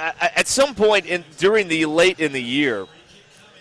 [0.00, 2.86] at some point in during the late in the year,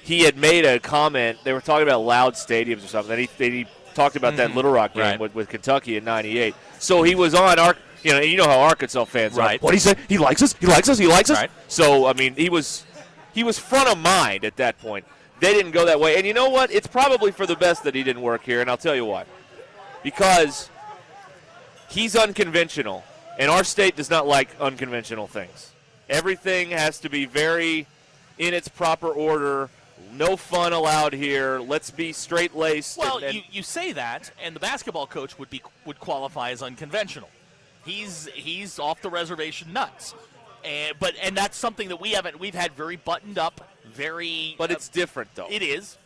[0.01, 1.39] he had made a comment.
[1.43, 3.12] They were talking about loud stadiums or something.
[3.12, 4.38] And he, he talked about mm-hmm.
[4.38, 5.19] that Little Rock game right.
[5.19, 6.56] with, with Kentucky in '98.
[6.80, 9.60] So he was on our, you know, you know how Arkansas fans right.
[9.60, 9.63] are.
[9.63, 9.95] What he say?
[10.08, 10.54] He likes us.
[10.54, 10.97] He likes us.
[10.97, 11.38] He likes us.
[11.38, 11.51] Right.
[11.67, 12.86] So I mean, he was
[13.34, 15.06] he was front of mind at that point.
[15.39, 16.71] They didn't go that way, and you know what?
[16.71, 19.25] It's probably for the best that he didn't work here, and I'll tell you why.
[20.04, 20.69] Because
[21.89, 23.04] he's unconventional,
[23.39, 25.71] and our state does not like unconventional things.
[26.10, 27.88] Everything has to be very
[28.38, 29.69] in its proper order
[30.13, 31.60] no fun allowed here.
[31.60, 32.97] Let's be straight laced.
[32.97, 36.52] Well, and, and you, you say that, and the basketball coach would be would qualify
[36.52, 37.30] as unconventional.
[37.86, 40.13] He's he's off the reservation nuts,
[40.63, 42.39] and but and that's something that we haven't.
[42.39, 44.56] We've had very buttoned up, very.
[44.58, 45.47] But uh, it's different though.
[45.50, 45.97] It is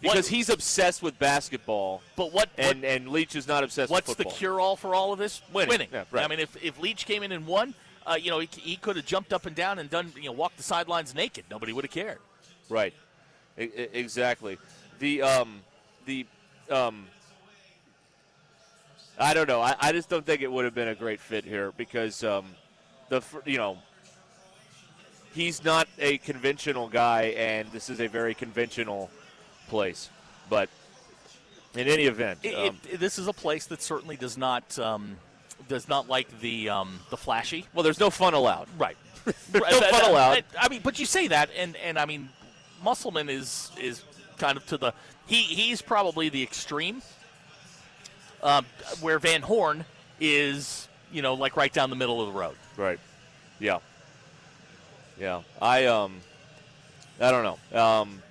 [0.00, 2.02] because what, he's obsessed with basketball.
[2.16, 3.90] But what and what, and Leach is not obsessed.
[3.90, 4.08] With.
[4.08, 5.42] What's the cure all for all of this?
[5.52, 5.68] Winning.
[5.68, 5.88] Winning.
[5.92, 6.24] Yeah, right.
[6.24, 7.74] I mean, if if Leach came in and won,
[8.06, 10.32] uh, you know, he, he could have jumped up and down and done, you know,
[10.32, 11.44] walked the sidelines naked.
[11.50, 12.18] Nobody would have cared.
[12.68, 12.94] Right.
[13.56, 14.58] Exactly.
[14.98, 15.60] The um,
[16.06, 16.26] the
[16.70, 17.06] um,
[19.18, 19.60] I don't know.
[19.60, 22.46] I, I just don't think it would have been a great fit here because um,
[23.08, 23.78] the you know
[25.34, 29.10] he's not a conventional guy, and this is a very conventional
[29.68, 30.08] place.
[30.48, 30.68] But
[31.74, 35.16] in any event, it, um, it, this is a place that certainly does not um,
[35.68, 37.66] does not like the um, the flashy.
[37.74, 38.68] Well, there's no fun allowed.
[38.78, 38.96] Right.
[39.24, 40.44] there's no fun allowed.
[40.58, 42.28] I mean, but you say that, and and I mean,
[42.82, 44.02] Musselman is is
[44.38, 44.92] kind of to the
[45.26, 47.02] he he's probably the extreme.
[48.42, 48.66] Um,
[49.00, 49.84] where Van Horn
[50.18, 52.56] is, you know, like right down the middle of the road.
[52.76, 52.98] Right.
[53.60, 53.78] Yeah.
[55.18, 55.42] Yeah.
[55.60, 56.20] I um,
[57.20, 57.80] I don't know.
[57.80, 58.22] Um,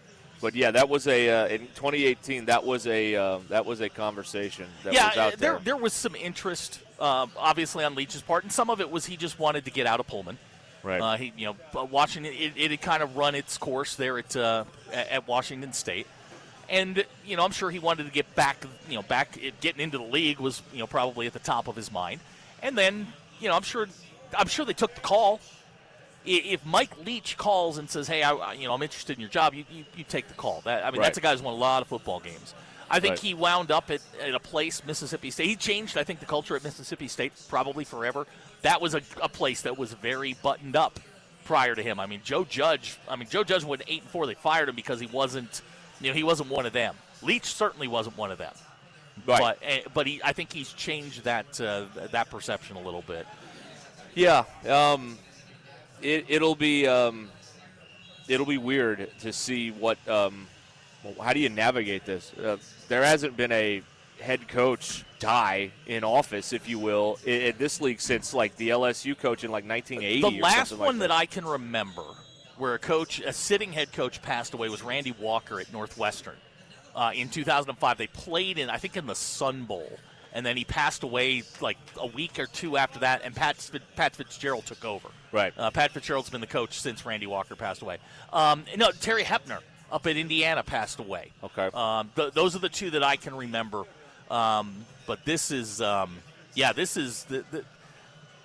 [0.42, 2.46] but yeah, that was a uh, in 2018.
[2.46, 4.66] That was a uh, that was a conversation.
[4.84, 5.52] That yeah, was out there.
[5.54, 9.06] there there was some interest, uh, obviously on Leach's part, and some of it was
[9.06, 10.38] he just wanted to get out of Pullman.
[10.84, 11.02] Right.
[11.02, 14.36] Uh, he, you know, Washington, it, it, had kind of run its course there at
[14.36, 16.08] uh, at Washington State,
[16.70, 18.66] and you know, I'm sure he wanted to get back.
[18.90, 21.76] You know, back getting into the league was you know probably at the top of
[21.76, 22.20] his mind,
[22.64, 23.08] and then
[23.42, 23.88] you know, I'm sure,
[24.38, 25.40] I'm sure they took the call.
[26.24, 29.56] If Mike Leach calls and says, "Hey, I, you know, I'm interested in your job,"
[29.56, 30.62] you, you, you take the call.
[30.66, 31.06] That I mean, right.
[31.06, 32.54] that's a guy who's won a lot of football games.
[32.92, 33.20] I think right.
[33.20, 35.48] he wound up at, at a place, Mississippi State.
[35.48, 38.28] He changed, I think, the culture at Mississippi State probably forever.
[38.62, 41.00] That was a, a place that was very buttoned up
[41.46, 42.00] prior to him.
[42.00, 42.98] I mean, Joe Judge.
[43.10, 44.26] I mean, Joe Judge went eight and four.
[44.28, 45.62] They fired him because he wasn't,
[46.00, 46.96] you know, he wasn't one of them.
[47.22, 48.54] Leach certainly wasn't one of them.
[49.28, 49.40] Right.
[49.40, 53.28] But eh, but he, I think he's changed that uh, that perception a little bit.
[54.16, 55.18] Yeah, um,
[56.02, 57.30] it, it'll be um,
[58.28, 59.98] it'll be weird to see what.
[60.08, 60.48] Um,
[61.04, 62.32] well, how do you navigate this?
[62.34, 63.82] Uh, there hasn't been a
[64.20, 68.70] head coach die in office, if you will, in, in this league since like the
[68.70, 70.22] LSU coach in like 1980.
[70.22, 72.04] The last one like that I can remember
[72.58, 76.36] where a coach, a sitting head coach, passed away was Randy Walker at Northwestern
[76.96, 77.98] uh, in 2005.
[77.98, 80.00] They played in, I think, in the Sun Bowl,
[80.34, 84.16] and then he passed away like a week or two after that, and Pat Pat
[84.16, 85.10] Fitzgerald took over.
[85.32, 85.54] Right.
[85.58, 88.00] Uh, Pat Fitzgerald's been the coach since Randy Walker passed away.
[88.34, 89.60] Um, no, Terry Hoeppner
[89.92, 91.32] up at Indiana passed away.
[91.44, 91.70] Okay.
[91.74, 93.84] Um, th- those are the two that I can remember.
[94.30, 96.10] Um, but this is, um,
[96.56, 97.66] yeah, this is the, the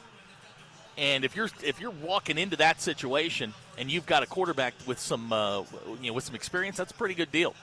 [0.99, 4.99] And if you're if you're walking into that situation and you've got a quarterback with
[4.99, 5.61] some uh,
[6.01, 7.55] you know with some experience, that's a pretty good deal.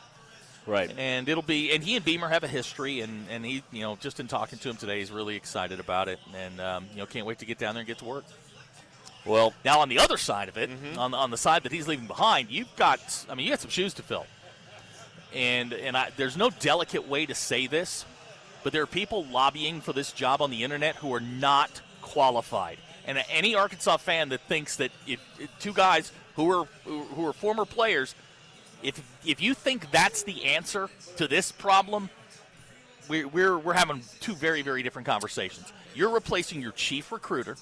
[0.67, 0.91] Right.
[0.97, 3.95] And it'll be and he and Beamer have a history, and and he you know
[3.95, 7.05] just in talking to him today, he's really excited about it, and um, you know
[7.05, 8.25] can't wait to get down there and get to work.
[9.25, 11.87] Well, Now on the other side of it, on the, on the side that he's
[11.87, 14.25] leaving behind, you've got I mean you got some shoes to fill,
[15.33, 18.05] and and I, there's no delicate way to say this,
[18.63, 22.77] but there are people lobbying for this job on the internet who are not qualified.
[23.05, 27.25] And any Arkansas fan that thinks that if, if two guys who are who who
[27.27, 28.15] are former players,
[28.83, 32.09] if if you think that's the answer to this problem,
[33.07, 35.71] we're we're, we're having two very very different conversations.
[35.95, 37.55] You're replacing your chief recruiter,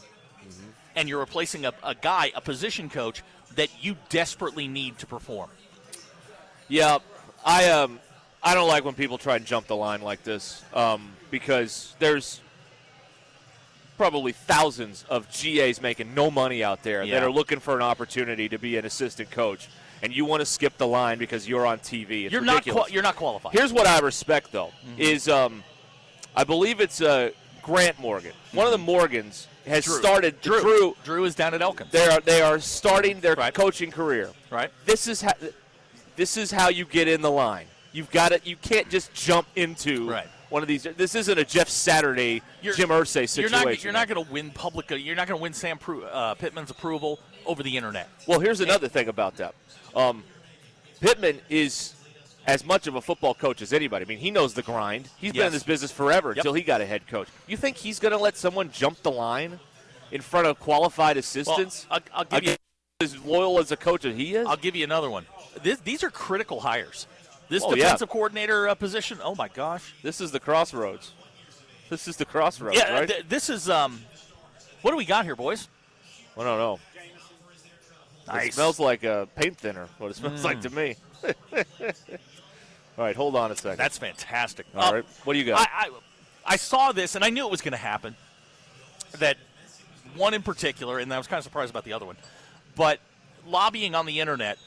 [0.96, 3.24] and you're replacing a, a guy, a position coach
[3.56, 5.50] that you desperately need to perform.
[6.68, 7.00] Yeah,
[7.46, 8.00] I um,
[8.44, 12.42] I don't like when people try and jump the line like this um, because there's
[13.98, 18.50] probably thousands of GAs making no money out there that are looking for an opportunity
[18.50, 19.70] to be an assistant coach,
[20.02, 22.26] and you want to skip the line because you're on TV.
[22.26, 23.54] It's you're not qual- you're not qualified.
[23.54, 25.64] Here's what I respect, though, is um,
[26.36, 28.34] I believe it's uh, Grant Morgan.
[28.54, 30.00] One of the Morgans has Drew.
[30.00, 30.42] started.
[30.42, 30.62] Drew.
[30.62, 30.98] Drew.
[31.04, 31.92] Drew is down at Elkins.
[31.92, 33.54] They are they are starting their Right.
[33.54, 34.30] coaching career.
[34.50, 34.72] Right.
[34.86, 35.34] This is how
[36.16, 37.68] this is how you get in the line.
[37.94, 40.28] You've got to You can't just jump into Right.
[40.50, 40.84] one of these.
[40.98, 43.52] This isn't a Jeff Saturday, You're- Jim Irsay You're situation.
[43.70, 44.90] not you're not going to win public.
[44.90, 48.10] You're not going to win Sam Pru- uh, Pittman's approval over the internet.
[48.28, 49.56] Well, here's another thing about that.
[49.96, 50.24] Um,
[51.00, 51.96] Pittman is
[52.48, 54.06] as much of a football coach as anybody.
[54.06, 55.10] I mean, he knows the grind.
[55.18, 56.38] He's been in this business forever Yep.
[56.38, 57.28] until he got a head coach.
[57.48, 59.60] You think he's going to let someone jump the line
[60.12, 61.86] in front of qualified assistants?
[61.92, 62.56] I'll, I'll give you.
[63.02, 64.48] as loyal as a coach as he is?
[64.48, 65.26] I'll give you another one.
[65.64, 67.08] This, these are critical hires.
[67.50, 67.84] This Oh, yeah.
[67.84, 69.18] defensive coordinator uh, position.
[69.24, 69.94] Oh my gosh.
[70.04, 71.12] This is the crossroads.
[71.90, 72.94] This is the crossroads, yeah.
[73.00, 73.08] right?
[73.10, 74.02] th- this is um.
[74.82, 75.68] What do we got here, boys?
[76.38, 76.80] I don't know.
[78.34, 79.88] It smells like a paint thinner.
[79.98, 80.96] What it smells like to me.
[82.98, 83.78] All right, hold on a second.
[83.78, 84.66] That's fantastic.
[84.76, 85.60] All Uh, right, what do you got?
[85.60, 85.90] I, I,
[86.46, 88.16] I saw this and I knew it was going to happen.
[89.20, 89.38] That
[90.16, 92.18] one in particular, and I was kind of surprised about the other one,
[92.76, 93.00] but
[93.48, 94.58] lobbying on the internet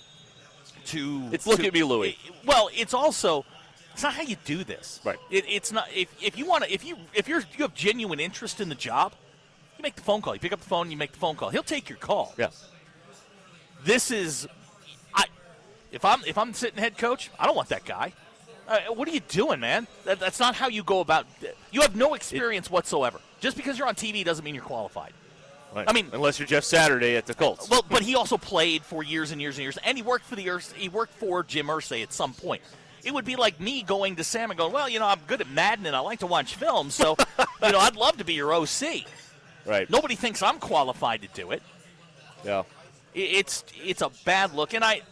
[0.86, 2.18] to It's look to- at me, Louie.
[2.46, 3.44] well, it's also
[3.92, 5.00] it's not how you do this.
[5.04, 5.18] Right.
[5.30, 8.20] It, it's not if, if you want to if you if you're you have genuine
[8.20, 9.12] interest in the job,
[9.78, 10.34] you make the phone call.
[10.34, 10.90] You pick up the phone.
[10.90, 11.50] You make the phone call.
[11.50, 12.34] He'll take your call.
[12.36, 12.48] yeah.
[13.84, 14.48] This is,
[15.14, 15.24] I,
[15.92, 18.12] if I'm if I'm sitting head coach, I don't want that guy.
[18.66, 19.86] Uh, what are you doing, man?
[20.04, 21.26] That, that's not how you go about.
[21.70, 23.20] You have no experience whatsoever.
[23.40, 25.12] Just because you're on TV doesn't mean you're qualified.
[25.74, 25.84] Right.
[25.88, 27.68] I mean, unless you're Jeff Saturday at the Colts.
[27.68, 30.36] Well, but he also played for years and years and years, and he worked for
[30.36, 32.62] the Urs- he worked for Jim Irsay at some point.
[33.02, 35.40] It would be like me going to Sam and going, "Well, you know, I'm good
[35.40, 37.16] at Madden and I like to watch films, so
[37.62, 39.04] you know, I'd love to be your OC."
[39.66, 39.90] Right.
[39.90, 41.62] Nobody thinks I'm qualified to do it.
[42.44, 42.62] Yeah.
[43.14, 45.02] It's it's a bad look, and I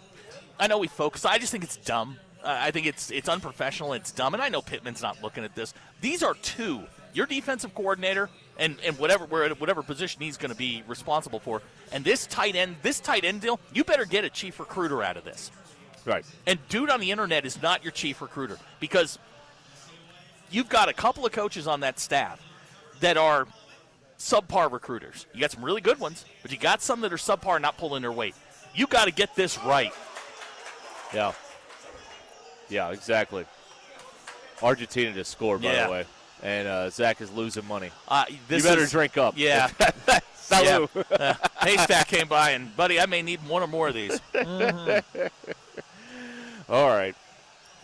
[0.59, 1.24] I know we focus.
[1.24, 2.16] I just think it's dumb.
[2.42, 3.92] Uh, I think it's it's unprofessional.
[3.92, 5.72] It's dumb, and I know Pittman's not looking at this.
[6.00, 6.82] These are two.
[7.14, 12.05] Your defensive coordinator and, and whatever whatever position he's going to be responsible for, and
[12.05, 13.61] this tight end this tight end deal.
[13.72, 15.50] You better get a chief recruiter out of this.
[16.05, 16.24] Right.
[16.46, 19.18] And dude on the internet is not your chief recruiter because
[20.50, 22.40] you've got a couple of coaches on that staff
[23.00, 23.46] that are
[24.22, 25.26] subpar recruiters.
[25.34, 28.02] You got some really good ones, but you got some that are subpar, not pulling
[28.02, 28.34] their weight.
[28.74, 29.92] You got to get this right.
[31.12, 31.32] Yeah.
[32.68, 33.44] Yeah, exactly.
[34.62, 35.86] Argentina just scored, by Yeah.
[35.86, 36.04] the way.
[36.42, 37.90] And uh, Zach is losing money.
[38.08, 39.34] Uh, you better is- drink up.
[39.36, 39.68] Yeah.
[40.36, 40.88] Salud.
[41.10, 41.16] Yeah.
[41.16, 44.20] Uh, Haystack came by, and buddy, I may need one or more of these.
[46.68, 47.14] All right.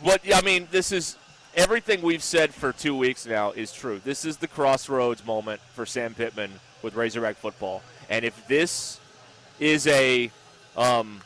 [0.01, 1.17] What I mean, this is
[1.59, 4.01] everything we've said for two weeks now is true.
[4.05, 6.51] This is the crossroads moment for Sam Pittman
[6.83, 7.83] with Razorback football.
[8.09, 9.01] And if this
[9.59, 10.31] is a,
[10.77, 11.21] um,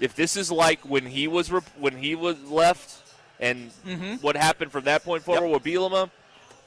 [0.00, 3.02] if this is like when he was rep- when he was left,
[3.40, 4.22] and Mhm.
[4.22, 6.10] what happened from that point forward with Bielema,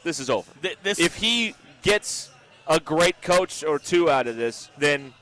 [0.03, 0.49] this is over.
[0.83, 2.29] this- if he gets
[2.67, 5.13] a great coach or two out of this, then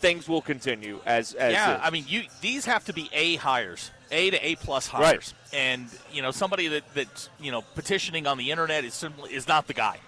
[0.00, 1.80] things will continue as as yeah, is.
[1.84, 5.02] I mean, you these have to be A hires, A to A plus Right.
[5.04, 9.32] hires, and you know somebody that that you know petitioning on the internet is simply
[9.34, 9.98] is not the guy.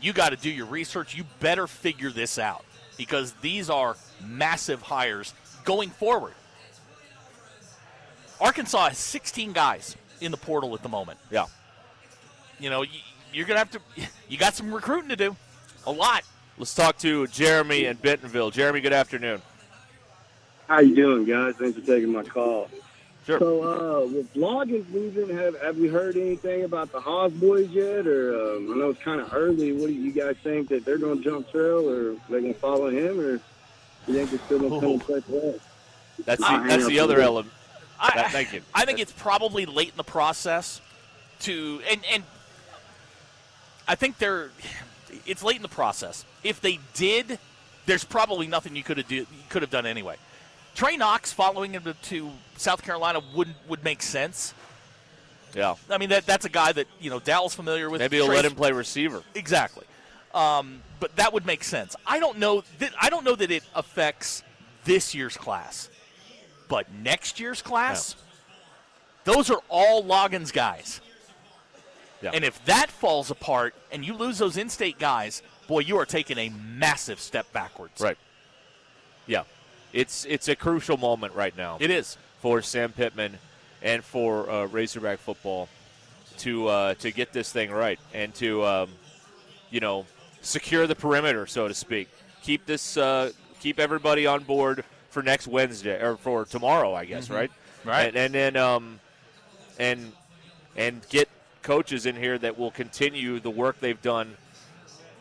[0.00, 1.14] You got to do your research.
[1.14, 2.64] You better figure this out
[2.96, 5.32] because these are massive hires
[5.64, 6.34] going forward.
[8.40, 11.18] Arkansas has 16 guys in the portal at the moment.
[11.30, 11.46] Yeah.
[12.58, 12.84] You know,
[13.32, 13.80] you're gonna have to.
[14.26, 15.36] You got some recruiting to do,
[15.86, 16.22] a lot.
[16.56, 18.50] Let's talk to Jeremy in Bentonville.
[18.50, 19.42] Jeremy, good afternoon.
[20.66, 21.54] How you doing, guys?
[21.56, 22.70] Thanks for taking my call.
[23.26, 23.38] Sure.
[23.38, 28.06] So, uh, with Loggins leaving, have have we heard anything about the Haas boys yet?
[28.06, 29.72] Or um, I know it's kind of early.
[29.72, 32.60] What do you guys think that they're going to jump trail, or they're going to
[32.60, 33.40] follow him, or
[34.06, 35.60] you think they're still going to come and play for us?
[36.24, 37.22] That's the, hang that's the other you.
[37.22, 37.52] element.
[38.14, 38.60] That- thank you.
[38.74, 40.82] I think it's probably late in the process
[41.40, 42.22] to and and
[43.88, 44.50] I think they're
[45.26, 46.24] it's late in the process.
[46.42, 47.38] If they did,
[47.86, 50.16] there's probably nothing you could have do you could have done anyway.
[50.74, 54.54] Trey Knox following him to, to South Carolina would would make sense.
[55.54, 55.76] Yeah.
[55.88, 58.00] I mean that that's a guy that you know Dowell's familiar with.
[58.00, 59.22] Maybe he'll Trey's- let him play receiver.
[59.34, 59.84] Exactly.
[60.34, 61.94] Um, but that would make sense.
[62.06, 62.64] I don't know.
[62.80, 64.42] That, I don't know that it affects
[64.84, 65.88] this year's class,
[66.68, 68.16] but next year's class,
[69.22, 71.00] those are all Loggins guys.
[72.20, 72.32] Yeah.
[72.34, 76.38] And if that falls apart and you lose those in-state guys, boy, you are taking
[76.38, 78.00] a massive step backwards.
[78.00, 78.16] Right.
[79.26, 79.44] Yeah.
[79.94, 81.76] It's it's a crucial moment right now.
[81.80, 83.38] It is for Sam Pittman
[83.80, 85.68] and for uh, Razorback football
[86.38, 88.90] to uh, to get this thing right and to um,
[89.70, 90.04] you know
[90.42, 92.08] secure the perimeter, so to speak.
[92.42, 93.30] Keep this uh,
[93.60, 97.28] keep everybody on board for next Wednesday or for tomorrow, I guess.
[97.28, 97.34] Mhm.
[97.36, 97.50] Right.
[97.84, 98.06] Right.
[98.08, 99.00] And, and then um,
[99.78, 100.10] and
[100.76, 101.28] and get
[101.62, 104.36] coaches in here that will continue the work they've done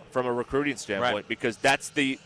[0.09, 1.28] from a recruiting standpoint Right.
[1.28, 2.19] because that's the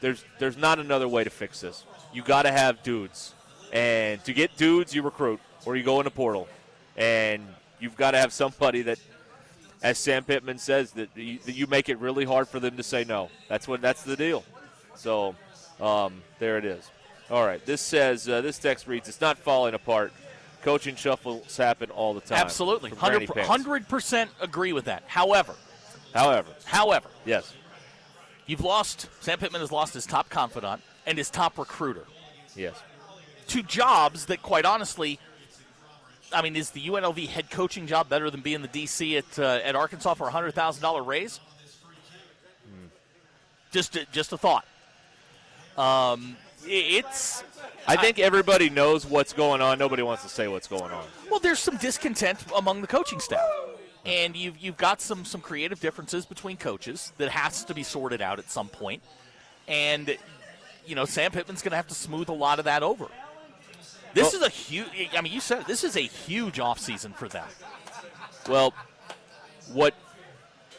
[0.00, 1.84] there's there's not another way to fix this.
[2.12, 3.34] You got to have dudes,
[3.72, 6.48] and to get dudes, you recruit or you go in a portal,
[6.96, 7.46] and
[7.80, 8.98] you've got to have somebody that,
[9.82, 12.82] as Sam Pittman says, that you, that you make it really hard for them to
[12.82, 13.30] say no.
[13.48, 14.44] That's what that's the deal.
[14.94, 15.34] So
[15.80, 16.90] um, there it is.
[17.30, 17.64] All right.
[17.66, 20.12] This says uh, this text reads: It's not falling apart.
[20.62, 22.38] Coaching shuffles happen all the time.
[22.38, 23.48] Absolutely, From Granny Pants.
[23.48, 25.04] hundred percent agree with that.
[25.06, 25.54] However,
[26.14, 27.54] However, however, yes,
[28.48, 29.08] you've lost.
[29.20, 32.04] Sam Pittman has lost his top confidant and his top recruiter.
[32.56, 32.74] yes.
[33.46, 35.20] two jobs that, quite honestly,
[36.32, 39.60] I mean, is the UNLV head coaching job better than being the DC at uh,
[39.64, 41.38] at Arkansas for a hundred thousand dollar raise?
[43.70, 44.64] Just a, just a thought.
[45.76, 47.44] Um, it's
[47.86, 49.78] I think everybody knows what's going on.
[49.78, 51.04] Nobody wants to say what's going on.
[51.30, 53.46] well, there's some discontent among the coaching staff,
[54.08, 58.22] and you've you've got some some creative differences between coaches that has to be sorted
[58.22, 59.02] out at some point,
[59.68, 60.16] and
[60.86, 63.06] you know Sam Pittman's going to have to smooth a lot of that over.
[64.14, 64.88] This is a huge.
[65.16, 67.46] I mean, you said it, this is a huge offseason for them.
[68.48, 68.72] Well,
[69.72, 69.94] what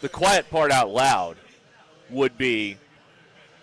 [0.02, 1.38] the quiet part out loud
[2.10, 2.78] would be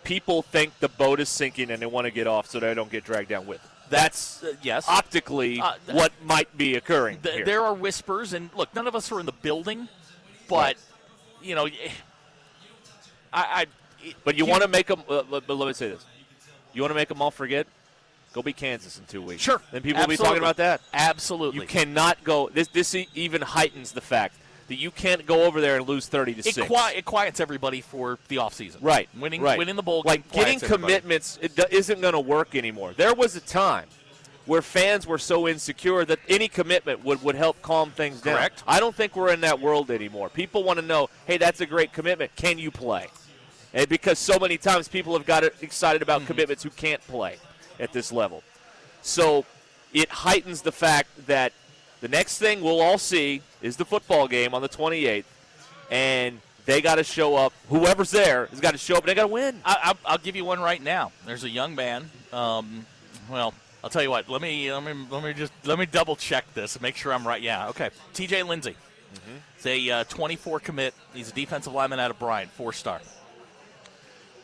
[0.05, 2.91] people think the boat is sinking and they want to get off so they don't
[2.91, 3.71] get dragged down with it.
[3.89, 4.89] That's uh, yes.
[4.89, 7.45] Optically, Uh, th- what might be occurring Th- here.
[7.45, 9.89] there are whispers, and look, none of us are in the building,
[10.49, 10.76] but
[11.43, 11.70] you know, I,
[13.32, 13.66] I
[14.24, 15.03] But you want to make them.
[15.09, 16.05] Uh, but let me say this:
[16.72, 17.66] you want to make them all forget.
[18.32, 19.41] Go beat Kansas in two weeks.
[19.41, 19.62] Sure.
[19.72, 20.82] Then people will be talking about that.
[20.93, 21.61] Absolutely.
[21.61, 22.51] You cannot go.
[22.53, 24.37] This this even heightens the fact
[24.69, 26.67] that you can't go over there and lose thirty to It, six.
[26.67, 28.79] qui- it quiets everybody for the offseason.
[28.81, 29.09] Right.
[29.19, 29.59] Winning, right.
[29.59, 30.11] winning the bowl game.
[30.11, 32.93] Like getting commitments it do- isn't going to work anymore.
[32.97, 33.87] There was a time
[34.47, 38.37] where fans were so insecure that any commitment would, would help calm things down.
[38.37, 38.62] Correct.
[38.67, 40.29] I don't think we're in that world anymore.
[40.29, 42.35] People want to know, hey, that's a great commitment.
[42.37, 43.09] Can you play?
[43.75, 46.27] And because so many times people have got excited about Mm-hmm.
[46.29, 47.37] commitments who can't play
[47.81, 48.43] at this level.
[49.03, 49.45] So
[49.93, 51.53] it heightens the fact that
[52.01, 55.24] the next thing we'll all see is the football game on the 28th,
[55.90, 57.53] and they got to show up.
[57.68, 59.05] Whoever's there has got to show up.
[59.05, 59.61] and They got to win.
[59.64, 61.12] I, I'll, I'll give you one right now.
[61.24, 62.11] There's a young man.
[62.32, 62.86] Um,
[63.30, 64.28] well, I'll tell you what.
[64.28, 67.12] Let me let me let me just let me double check this and make sure
[67.12, 67.40] I'm right.
[67.40, 67.90] Yeah, okay.
[68.14, 68.42] T.J.
[68.42, 68.76] Lindsey.
[69.57, 70.92] He's a uh, 24 commit.
[71.14, 73.01] He's a defensive lineman out of Bryant, four star.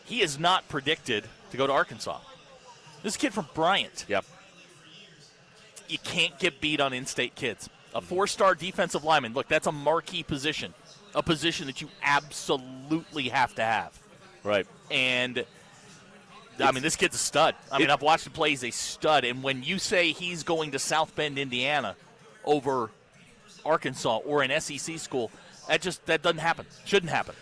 [0.05, 2.19] He is not predicted to go to Arkansas.
[3.03, 4.05] This kid from Bryant.
[4.09, 4.25] Yep.
[5.93, 7.69] You can't get beat on in-state kids.
[7.95, 9.35] A four-star defensive lineman.
[9.35, 10.73] Look, that's a marquee position,
[11.15, 14.01] a position that you absolutely have to have.
[14.43, 14.67] Right.
[14.91, 15.45] And
[16.59, 17.55] I mean, this kid's a stud.
[17.71, 18.51] I mean, I've watched him play.
[18.51, 19.25] He's a stud.
[19.25, 21.95] And when you say he's going to South Bend, Indiana,
[22.45, 22.91] over
[23.65, 25.31] Arkansas or an SEC school,
[25.69, 26.65] that just that doesn't happen.
[26.87, 27.35] Shouldn't happen.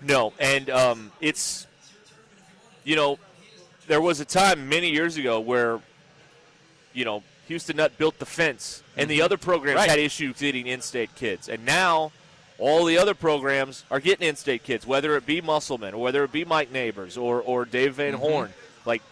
[0.00, 1.66] No, and um, it's
[2.84, 3.18] you know
[3.86, 5.80] there was a time many years ago where
[6.92, 9.24] you know Houston Nutt built the fence, and the Mhm.
[9.24, 9.90] other programs Right.
[9.90, 12.12] had issues getting in-state kids, and now
[12.58, 16.32] all the other programs are getting in-state kids, whether it be Musselman or whether it
[16.32, 18.18] be Mike Neighbors or or Dave Van Mhm.
[18.18, 18.54] Horn.
[18.84, 19.02] Like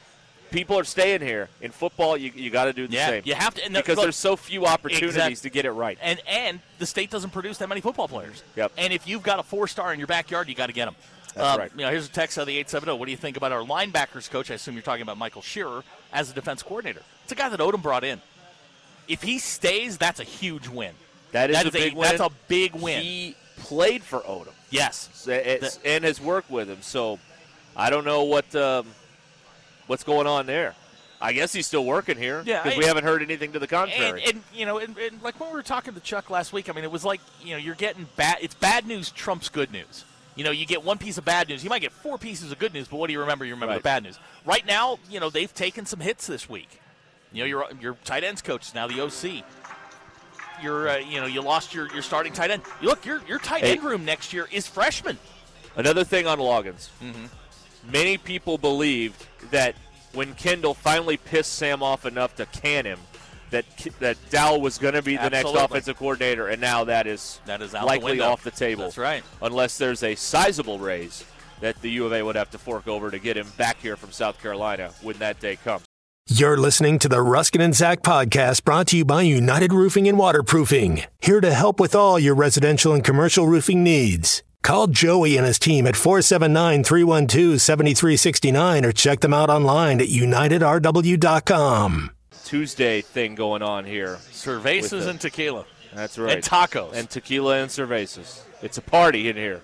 [0.51, 2.17] people are staying here in football.
[2.17, 3.23] You, you got to do the Yeah, same.
[3.25, 5.99] you have to and because look- there's so few opportunities Exact- to get it right.
[6.01, 8.43] And and the state doesn't produce that many football players.
[8.57, 8.73] Yep.
[8.77, 10.95] And if you've got a four-star in your backyard, you got to get them.
[11.37, 11.71] That's uh, right.
[11.77, 12.99] You know, here's a text out of the 870.
[12.99, 14.51] What do you think about our linebackers coach?
[14.51, 17.03] I assume you're talking about Michael Scherer as a defense coordinator.
[17.25, 18.21] It's a guy that Odom brought in.
[19.07, 20.95] If he stays, that's a huge win.
[21.33, 22.09] That is That a big a, win.
[22.09, 23.03] That's a big win.
[23.03, 24.53] He played for Odom.
[24.71, 25.29] Yes.
[25.29, 26.79] It's- eh, eh, and has worked with him.
[26.81, 27.19] So
[27.77, 28.87] I don't know what um,
[29.87, 30.75] what's going on there.
[31.21, 33.65] I guess he's still working here Yeah, because I- we haven't heard anything to the
[33.65, 34.23] And, contrary.
[34.27, 36.73] and you know, and, and like when we were talking to Chuck last week, I
[36.73, 38.39] mean, it was like you know, you're getting bad.
[38.41, 40.05] It's bad news trumps good news.
[40.37, 41.65] You know, you get one piece of bad news.
[41.65, 43.45] You might get four pieces of good news, but what do you remember?
[43.45, 43.79] You remember Right.
[43.79, 44.19] the bad news.
[44.45, 46.81] Right now, you know, they've taken some hits this week.
[47.33, 49.43] You know, your your tight ends coach is now the OC.
[50.63, 52.63] You're, uh, you know, you lost your, your starting tight end.
[52.81, 53.73] You look, your your tight Hey.
[53.73, 55.19] end room next year is freshman.
[55.77, 56.89] Another thing on Loggins.
[57.03, 57.27] Mm-hmm.
[57.91, 59.75] Many people believed that
[60.13, 62.99] when Kendal finally pissed Sam off enough to can him,
[63.51, 63.65] that
[64.01, 65.53] that Dow was going to be the Absolutely.
[65.53, 68.85] next offensive coordinator, and now that is That is out the likely off the table.
[68.85, 69.23] That's right.
[69.43, 71.25] Unless there's a sizable raise
[71.61, 73.97] that the U of A would have to fork over to get him back here
[73.97, 75.85] from South Carolina when that day comes.
[76.29, 80.19] You're listening to the Ruskin and Zach podcast brought to you by United Roofing and
[80.19, 84.43] Waterproofing, here to help with all your residential and commercial roofing needs.
[84.65, 90.09] Call Joey and his team at 479 312 7369 or check them out online at
[90.09, 92.11] unitedrw.com.
[92.47, 94.17] Tuesday thing going on here.
[94.31, 95.65] Cervezas and tequila.
[95.95, 96.35] That's right.
[96.37, 96.93] And tacos.
[96.93, 98.41] And tequila and cervezas.
[98.63, 99.63] It's a party in here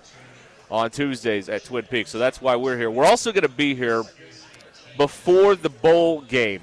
[0.69, 2.09] on Tuesdays at Twin Peaks.
[2.11, 2.91] So that's why we're here.
[2.91, 4.03] We're also going to be here
[4.97, 6.61] before the bowl game.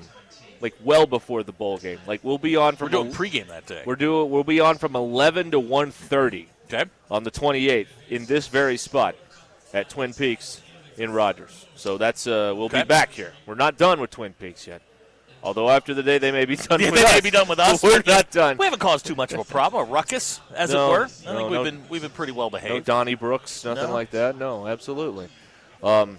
[0.61, 1.99] Like well before the bowl game.
[2.07, 3.83] Like we'll be on from We're doing el- pregame that day.
[3.87, 6.85] We're doing we'll be on from 11 to 1:30 Okay.
[7.11, 9.17] on the 28th in this very spot
[9.73, 10.61] at Twin Peaks
[10.99, 11.65] in Rogers.
[11.77, 12.83] So that's uh we'll Okay.
[12.83, 13.33] be back here.
[13.47, 14.83] We're not done with Twin Peaks yet.
[15.43, 17.15] Although after the day they may be done Yeah, with they us.
[17.15, 17.83] may be done with us.
[17.83, 18.59] We're not done.
[18.59, 21.05] We haven't caused too much of a problem, a ruckus, as No, it were.
[21.05, 21.65] I no, think we've no.
[21.65, 22.85] been we've been pretty well No behaved.
[22.87, 23.93] Donnie Brooks, nothing No.
[23.93, 24.37] like that.
[24.37, 25.29] No, absolutely.
[25.83, 26.19] Um,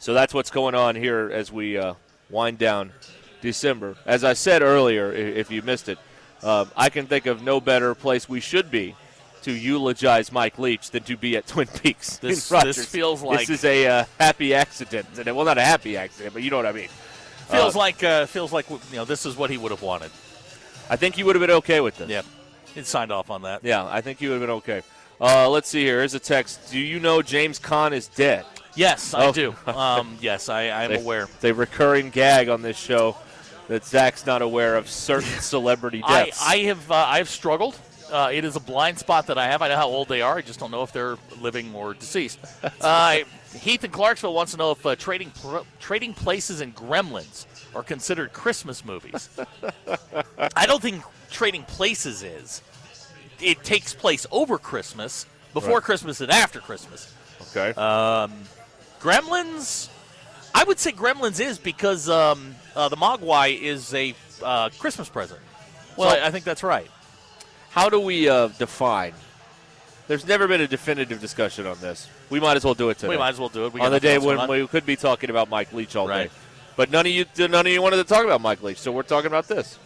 [0.00, 1.94] so that's what's going on here as we uh,
[2.28, 2.92] wind down
[3.40, 3.96] December.
[4.04, 5.98] As I said earlier, if you missed it,
[6.42, 8.96] um, I can think of no better place we should be
[9.42, 12.16] to eulogize Mike Leach than to be at Twin Peaks.
[12.16, 15.06] This- this feels like- this is a uh, happy accident.
[15.24, 16.88] Well, not a happy accident, but you know what I mean.
[17.48, 20.10] Feels Uh, like uh, feels like you know this is what he would have wanted.
[20.90, 22.08] I think you would have been okay with this.
[22.10, 22.22] Yeah,
[22.74, 23.60] he signed off on that.
[23.64, 24.82] Yeah, I think you would have been okay.
[25.20, 25.98] Uh, let's see here.
[25.98, 26.70] Here's a text.
[26.70, 28.44] Do you know James Caan is dead?
[28.74, 29.32] Yes, I Oh.
[29.32, 29.54] do.
[29.68, 31.24] Um, yes, I, I'm They- aware.
[31.34, 33.16] It's a recurring gag on this show
[33.68, 36.42] that Zach's not aware of certain celebrity deaths.
[36.44, 37.78] I have uh, I've struggled.
[38.12, 39.62] Uh, it is a blind spot that I have.
[39.62, 40.36] I know how old they are.
[40.36, 42.38] I just don't know if they're living or deceased.
[42.80, 43.18] Uh,
[43.54, 47.82] Heath in Clarksville wants to know if uh, trading Pl- trading places and Gremlins are
[47.82, 49.28] considered Christmas movies.
[50.56, 52.62] I don't think trading places is.
[53.40, 55.82] It takes place over Christmas, before Right.
[55.84, 57.12] Christmas, and after Christmas.
[57.54, 57.70] okay.
[57.80, 58.32] Um,
[59.00, 59.88] Gremlins,
[60.54, 65.40] I would say Gremlins is because um, uh, the Mogwai is a uh, Christmas present.
[65.96, 66.90] Well, Well- I, I think that's right.
[67.70, 69.14] How do we uh, define?
[70.06, 72.08] There's never been a definitive discussion on this.
[72.28, 73.08] We might as well do it today.
[73.08, 73.72] We might as well do it.
[73.72, 74.48] We on the day when on.
[74.50, 76.30] we could be talking about Mike Leach all Right.
[76.30, 76.34] day.
[76.76, 79.02] But none of you, none of you wanted to talk about Mike Leach, so we're
[79.04, 79.78] talking about this.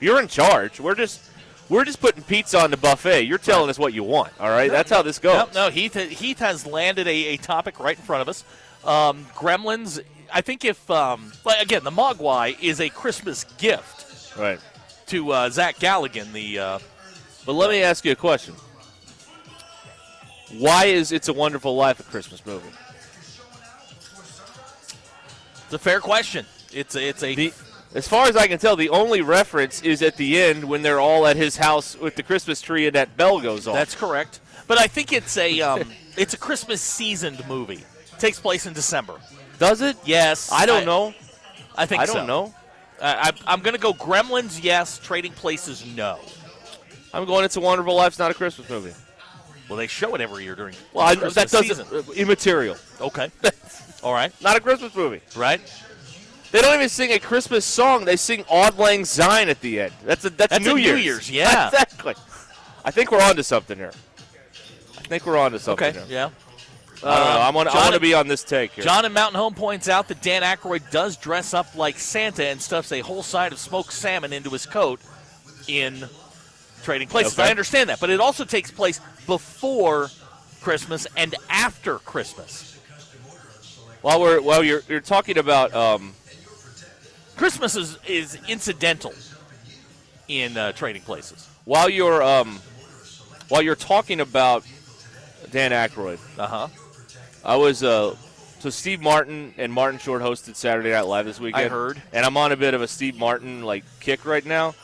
[0.00, 0.80] You're in charge.
[0.80, 1.20] We're just,
[1.68, 3.22] we're just putting pizza on the buffet.
[3.22, 4.32] You're telling us what you want.
[4.40, 5.52] All right, that's how this goes.
[5.54, 8.44] No, no Heath, Heath has landed a, a topic right in front of us.
[8.84, 10.00] Um, Gremlins,
[10.32, 14.60] I think if, um, like, again, the Mogwai is a Christmas gift Right.
[15.08, 16.58] to uh, Zach Galligan, the.
[16.58, 16.78] Uh,
[17.44, 18.54] But let me ask you a question.
[20.56, 22.68] Why is It's a Wonderful Life a Christmas movie?
[25.64, 26.46] it's a fair question.
[26.72, 27.52] It's a, it's a The,
[27.94, 31.00] as far as I can tell, the only reference is at the end when they're
[31.00, 33.74] all at his house with the Christmas tree and that bell goes off.
[33.74, 34.40] That's correct.
[34.66, 37.84] But I think it's a um, it's a Christmas seasoned movie.
[38.18, 39.18] takes place in December.
[39.58, 39.96] Does it?
[40.04, 40.50] Yes.
[40.52, 41.14] I don't know.
[41.76, 42.54] I think I don't know.
[43.00, 44.62] I, I, I'm going to go Gremlins.
[44.62, 44.98] Yes.
[44.98, 45.84] Trading Places.
[45.96, 46.18] No.
[47.12, 47.44] I'm going.
[47.44, 48.92] It's a Wonderful Life's not a Christmas movie.
[49.68, 51.86] Well, they show it every year during Well, I, that doesn't season.
[51.92, 52.76] uh, immaterial.
[53.00, 53.30] Okay.
[54.02, 54.32] All right.
[54.40, 55.20] Not a Christmas movie.
[55.36, 55.60] Right.
[56.50, 58.06] They don't even sing a Christmas song.
[58.06, 59.92] They sing "Auld Lang Syne" at the end.
[60.04, 61.04] That's a that's, That's New a New Year's.
[61.04, 61.68] Year's, yeah.
[61.68, 62.14] exactly.
[62.84, 63.92] I think we're on to something here.
[64.96, 65.88] I think we're on to something.
[65.88, 65.98] Okay.
[65.98, 66.06] here.
[66.08, 66.30] Yeah.
[67.04, 67.40] I don't know.
[67.42, 68.82] I'm on, I want to be on this take here.
[68.82, 72.60] John in Mountain Home points out that Dan Aykroyd does dress up like Santa and
[72.60, 75.00] stuffs a whole side of smoked salmon into his coat
[75.68, 76.08] in
[76.88, 77.38] Trading Places.
[77.38, 77.46] Okay.
[77.48, 80.08] I understand that, but it also takes place before
[80.62, 82.78] Christmas and after Christmas.
[84.00, 86.14] While we're while you're you're talking about um,
[87.36, 89.12] Christmas is, is incidental
[90.28, 91.46] in uh, Trading Places.
[91.66, 92.58] while you're um,
[93.50, 94.64] while you're talking about
[95.50, 96.68] Dan Aykroyd, Uh huh.
[97.44, 98.16] I was uh,
[98.60, 101.66] so Steve Martin and Martin Short hosted Saturday Night Live this weekend.
[101.66, 102.00] I heard.
[102.14, 104.74] and I'm on a bit of a Steve Martin like kick right now.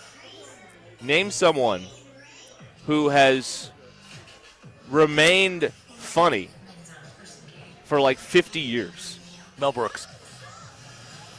[1.02, 1.82] Name someone
[2.86, 3.70] who has
[4.90, 6.48] remained funny
[7.84, 9.18] for like 50 years.
[9.58, 10.06] Mel Brooks.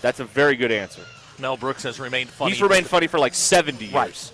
[0.01, 1.01] That's a very good answer.
[1.39, 2.51] Mel Brooks has remained funny.
[2.51, 3.93] He's remained funny for like 70 years.
[3.93, 4.31] Right.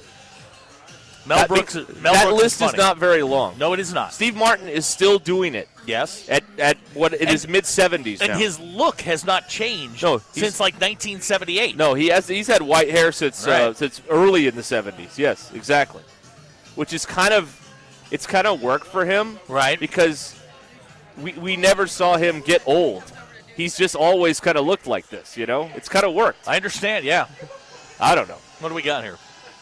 [1.25, 1.75] Mel That- Brooks.
[1.75, 3.57] Mel that Brooks list is, is not very long.
[3.57, 4.13] No, it is not.
[4.13, 6.25] Steve Martin is still doing it Yes.
[6.29, 8.37] at, at what it And- is mid 70s And now.
[8.37, 11.77] his look has not changed No, since like 1978.
[11.77, 12.27] No, he has.
[12.27, 15.17] He's had white hair since uh, since early in the '70s.
[15.17, 16.01] Yes, exactly.
[16.75, 17.55] Which is kind of,
[18.11, 19.79] it's kind of worked for him, Right.
[19.79, 20.35] Because
[21.21, 23.03] we we never saw him get old.
[23.55, 25.69] He's just always kind of looked like this, you know.
[25.75, 26.47] It's kind of worked.
[26.47, 27.05] I understand.
[27.05, 27.27] Yeah.
[27.99, 28.37] I don't know.
[28.59, 29.17] What do we got here?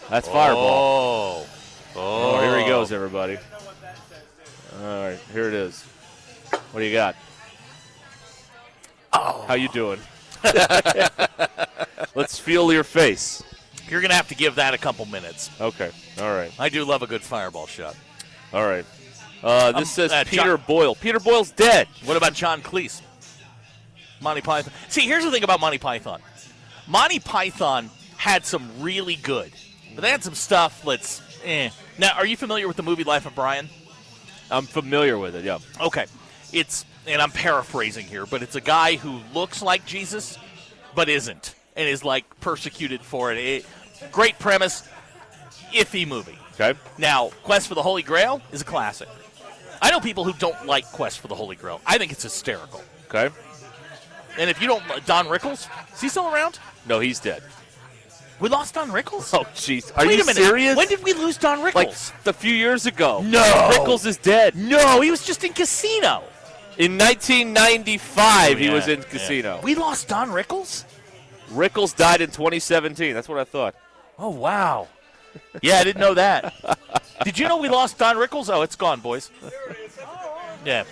[0.09, 1.45] That's Fireball.
[1.45, 1.45] Oh.
[1.95, 3.37] Oh, here he goes, everybody.
[4.81, 5.83] All right, here it is.
[6.71, 7.15] What do you got?
[9.11, 9.99] Oh, how you doing?
[12.15, 13.43] Let's feel your face.
[13.89, 15.49] You're gonna have to give that a couple minutes.
[15.59, 15.89] Okay.
[16.21, 16.51] All right.
[16.59, 17.95] I do love a good fireball shot.
[18.53, 18.85] All right.
[19.43, 20.95] Uh, this Um, says uh, Peter John- Boyle.
[20.95, 21.87] Peter Boyle's dead.
[22.05, 23.01] What about John Cleese?
[24.21, 24.71] Monty Python.
[24.89, 26.21] See, here's the thing about Monty Python.
[26.87, 29.51] Monty Python had some really good,
[29.95, 31.69] but they had some stuff that's eh.
[31.97, 33.69] Now, are you familiar with the movie Life of Brian?
[34.51, 35.43] I'm familiar with it.
[35.45, 35.59] Yeah.
[35.79, 36.05] Okay.
[36.51, 40.37] It's, and I'm paraphrasing here, but it's a guy who looks like Jesus,
[40.95, 43.37] but isn't, and is like persecuted for it.
[43.37, 43.65] It-
[44.11, 44.87] great premise,
[45.73, 46.37] iffy movie.
[46.59, 46.77] Okay.
[46.97, 49.07] Now, Quest for the Holy Grail is a classic.
[49.81, 51.79] I know people who don't like Quest for the Holy Grail.
[51.85, 52.83] I think it's hysterical.
[53.07, 53.33] Okay.
[54.37, 56.59] And if you don't, Don Rickles, is he still around?
[56.87, 57.43] No, he's dead.
[58.39, 59.33] We lost Don Rickles.
[59.37, 59.91] Oh, jeez.
[59.97, 60.35] Are Wait you a minute.
[60.41, 60.77] serious?
[60.77, 61.73] When did we lose Don Rickles?
[61.73, 63.21] like a few years ago.
[63.21, 63.41] No.
[63.73, 64.55] Rickles is dead.
[64.55, 66.23] no, he was just in Casino.
[66.77, 69.05] In 1995, he Yeah, was in yeah.
[69.05, 69.59] Casino.
[69.61, 70.85] We lost Don Rickles.
[71.51, 73.13] Rickles died in 2017.
[73.13, 73.75] That's what I thought.
[74.17, 74.87] Oh wow.
[75.61, 76.53] Yeah, I didn't know that.
[77.23, 78.49] Did you know we lost Don Rickles?
[78.53, 79.29] Oh, it's gone, boys.
[80.65, 80.83] Yeah.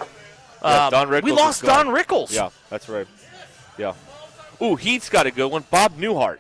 [0.62, 1.24] Yeah, Um, Don Rickles.
[1.24, 1.86] We is lost gone.
[1.88, 2.34] Don Rickles.
[2.34, 3.08] Yeah, that's right.
[3.78, 3.94] Yeah.
[4.62, 5.64] Ooh, Heath's got a good one.
[5.72, 6.38] Bob Newhart.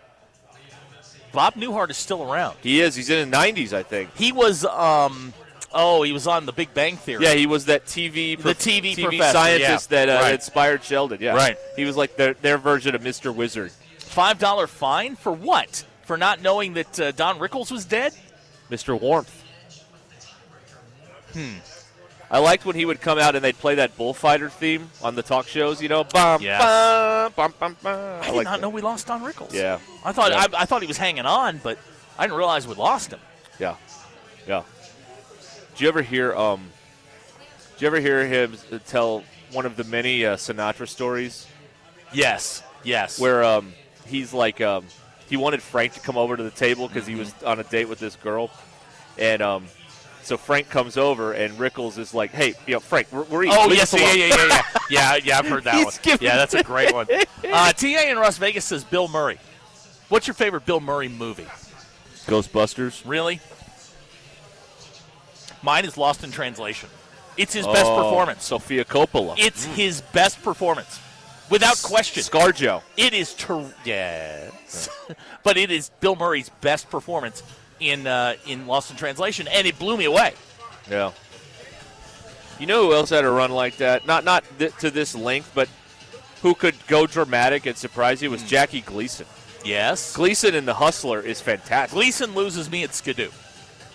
[1.37, 2.57] Bob Newhart is still around.
[2.63, 2.95] He is.
[2.95, 4.09] He's in the 90s, I think.
[4.17, 5.35] He was um
[5.71, 7.23] oh, he was on the Big Bang Theory.
[7.23, 10.05] Yeah, he was that TV The TV professor, scientist yeah.
[10.05, 10.33] that uh, Right.
[10.33, 11.19] inspired Sheldon.
[11.21, 11.55] Yeah, Right.
[11.75, 13.31] He was like their their version of Mr.
[13.31, 13.71] Wizard.
[13.99, 15.85] Five dollar fine for what?
[16.05, 18.13] For not knowing that uh, Don Rickles was dead?
[18.71, 18.99] Mr.
[18.99, 19.43] Warmth.
[21.33, 21.59] Hmm.
[22.29, 25.23] I liked when he would come out and they'd play that bullfighter theme on the
[25.23, 25.81] talk shows.
[25.81, 26.61] You know, bum Yes.
[26.61, 27.93] bum bum bum bum.
[27.93, 28.61] I, I, did like not that.
[28.61, 29.53] know we lost Don Rickles.
[29.53, 29.79] Yeah.
[30.03, 30.45] I thought Yeah.
[30.57, 31.77] I, I thought he was hanging on, but
[32.17, 33.19] I didn't realize we lost him.
[33.59, 33.75] Yeah,
[34.47, 34.63] yeah.
[35.73, 36.35] Did you ever hear?
[36.35, 36.69] Um,
[37.73, 38.55] did you ever hear him
[38.87, 41.47] tell one of the many uh, Sinatra stories?
[42.13, 43.19] Yes, yes.
[43.19, 43.73] Where um,
[44.05, 44.85] he's like, um,
[45.29, 47.87] he wanted Frank to come over to the table because he was on a date
[47.89, 48.49] with this girl,
[49.17, 49.65] and um,
[50.27, 53.57] so Frank comes over and Rickles is like, "Hey, you know, Frank, we're, we're eating.
[53.57, 55.39] Oh yes, yeah, yeah, yeah, yeah, yeah, yeah.
[55.39, 56.17] I've heard that He's one.
[56.19, 57.07] Yeah, that's a great one.
[57.49, 59.39] Uh, Ta in Las Vegas says Bill Murray.
[60.09, 61.45] What's your favorite Bill Murray movie?
[62.25, 63.03] Ghostbusters.
[63.05, 63.39] Really?
[65.61, 66.89] Mine is Lost in Translation.
[67.37, 68.43] It's his best Oh, performance.
[68.43, 69.35] Sofia Coppola.
[69.37, 70.99] It's his best performance,
[71.49, 72.21] without question.
[72.23, 72.81] ScarJo.
[72.97, 74.89] It is ter- yes,
[75.43, 77.43] but it is Bill Murray's best performance
[77.79, 80.33] in uh, in Lost in Translation, and it blew me away.
[80.89, 81.11] Yeah.
[82.59, 84.05] You know who else had a run like that?
[84.07, 85.69] Not not th- to this length, but
[86.41, 88.47] who could go dramatic and surprise you was Hmm.
[88.47, 89.25] Jackie Gleason.
[89.63, 90.15] Yes.
[90.15, 91.93] Gleason in The Hustler is fantastic.
[91.93, 93.29] Gleason loses me at Skidoo.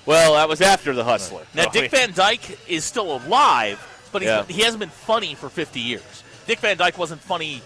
[0.05, 1.45] Well, that was after The Hustler.
[1.55, 3.79] Now Dick Van Dyke is still alive,
[4.13, 4.45] but he's, Yeah.
[4.45, 6.03] he hasn't been funny for 50 years.
[6.47, 7.63] Dick Van Dyke wasn't funny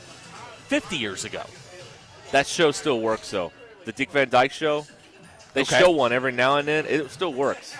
[0.68, 1.42] 50 years ago.
[2.32, 3.52] that show still works though.
[3.86, 4.86] The Dick Van Dyke Show.
[5.56, 5.78] They Okay.
[5.78, 6.84] show one every now and then.
[6.84, 7.74] It still works.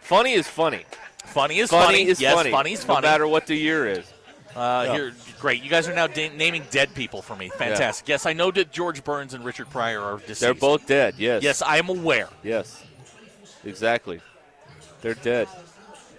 [0.00, 0.84] Funny is funny.
[1.24, 1.84] Funny is funny.
[1.84, 2.06] funny.
[2.06, 2.50] is yes, funny.
[2.52, 4.06] funny is No matter what the year is.
[4.54, 4.92] Uh, Yeah.
[4.94, 5.60] Here, great.
[5.60, 7.48] You guys are now da- naming dead people for me.
[7.48, 8.08] Fantastic.
[8.08, 10.40] Yes, I know that George Burns and Richard Pryor are deceased.
[10.42, 11.16] They're both dead.
[11.18, 11.42] Yes.
[11.42, 12.28] Yes, I am aware.
[12.44, 12.84] Yes.
[13.64, 14.20] Exactly.
[15.02, 15.48] They're dead.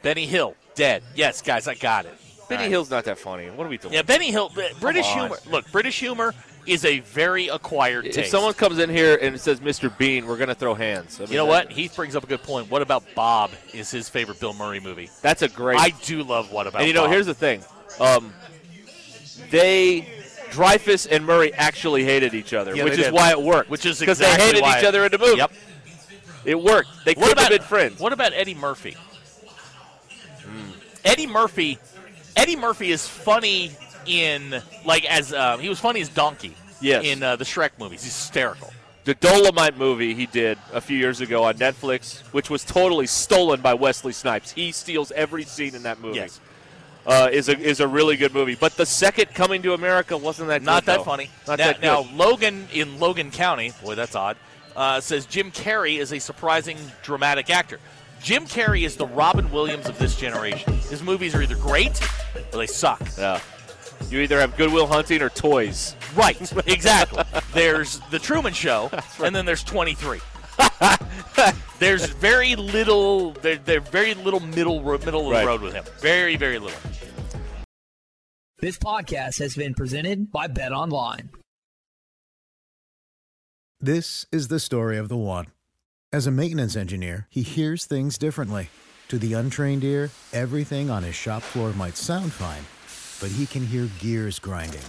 [0.02, 1.02] Benny Hill dead.
[1.16, 2.14] Yes, guys, I got it.
[2.50, 2.72] Benny right.
[2.72, 3.50] Hill's not that funny.
[3.50, 3.94] What are we doing?
[3.94, 4.52] Yeah, Benny Hill.
[4.82, 5.38] British humor.
[5.50, 6.34] Look, British humor
[6.70, 9.96] is a very acquired If someone comes in here and says Mr.
[9.98, 11.20] Bean, we're going to throw hands.
[11.20, 11.72] I mean, you know what?
[11.72, 12.70] Heath brings up a good point.
[12.70, 13.52] What about Bob?
[13.74, 15.10] Is his favorite Bill Murray movie?
[15.22, 15.80] That's a great.
[15.80, 17.12] I do love What About and you know, Bob.
[17.12, 17.64] here's the thing.
[18.00, 18.34] Um,
[19.50, 20.08] they,
[20.52, 23.14] Dreyfuss and Murray actually hated each other, Yeah, which is did.
[23.14, 23.70] why it worked.
[23.70, 25.38] Which is because exactly they hated why each other in the movie.
[25.38, 25.52] Yep.
[26.46, 26.90] It worked.
[27.06, 28.00] They could have been friends.
[28.00, 28.96] What about Eddie Murphy?
[31.04, 31.78] Eddie Murphy.
[32.36, 33.72] Eddie Murphy is funny
[34.06, 36.56] in like as uh, he was funny as Donkey.
[36.82, 37.04] Yes.
[37.06, 38.72] In uh, the Shrek movies, he's hysterical.
[39.04, 43.60] The Dolomite movie he did a few years ago on Netflix, which was totally stolen
[43.62, 44.52] by Wesley Snipes.
[44.52, 46.18] He steals every scene in that movie.
[46.18, 46.40] Yes.
[47.06, 50.50] Uh, is a is a really good movie, but the second Coming to America wasn't
[50.50, 51.04] that Not good, that though.
[51.06, 51.30] funny.
[51.48, 51.82] Not now, that good.
[51.82, 54.38] now, Logan in Logan County, boy, that's odd.
[54.76, 57.80] Uh, says Jim Carrey is a surprising dramatic actor.
[58.22, 60.74] Jim Carrey is the Robin Williams of this generation.
[60.90, 62.00] His movies are either great
[62.54, 63.02] or they suck.
[63.18, 63.40] Yeah.
[64.10, 65.96] You either have Goodwill Hunting or toys.
[66.16, 67.24] Right, exactly.
[67.54, 68.90] there's The Truman Show,
[69.24, 70.20] and then there's 23.
[71.80, 73.32] there's very little.
[73.32, 75.42] There, there's very little middle middle of Right.
[75.42, 75.86] the road with him.
[76.00, 76.80] Very, very little.
[78.60, 81.30] This podcast has been presented by Bet Online.
[83.80, 85.48] This is the story of the one.
[86.12, 88.70] As a maintenance engineer, he hears things differently.
[89.10, 92.64] To the untrained ear, everything on his shop floor might sound fine,
[93.20, 94.86] but he can hear gears grinding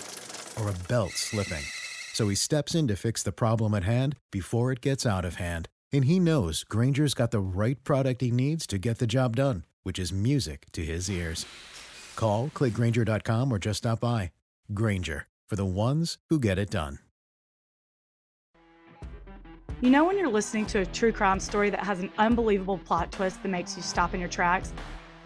[0.60, 1.64] or a belt slipping.
[2.12, 5.36] So he steps in to fix the problem at hand before it gets out of
[5.36, 5.68] hand.
[5.92, 9.64] And he knows Grainger's got the right product he needs to get the job done,
[9.82, 11.46] which is music to his ears.
[12.16, 14.32] Call, clickgrainger.com, or just stop by.
[14.74, 16.98] Granger, for the ones who get it done.
[19.80, 23.10] You know, when you're listening to a true crime story that has an unbelievable plot
[23.10, 24.74] twist that makes you stop in your tracks?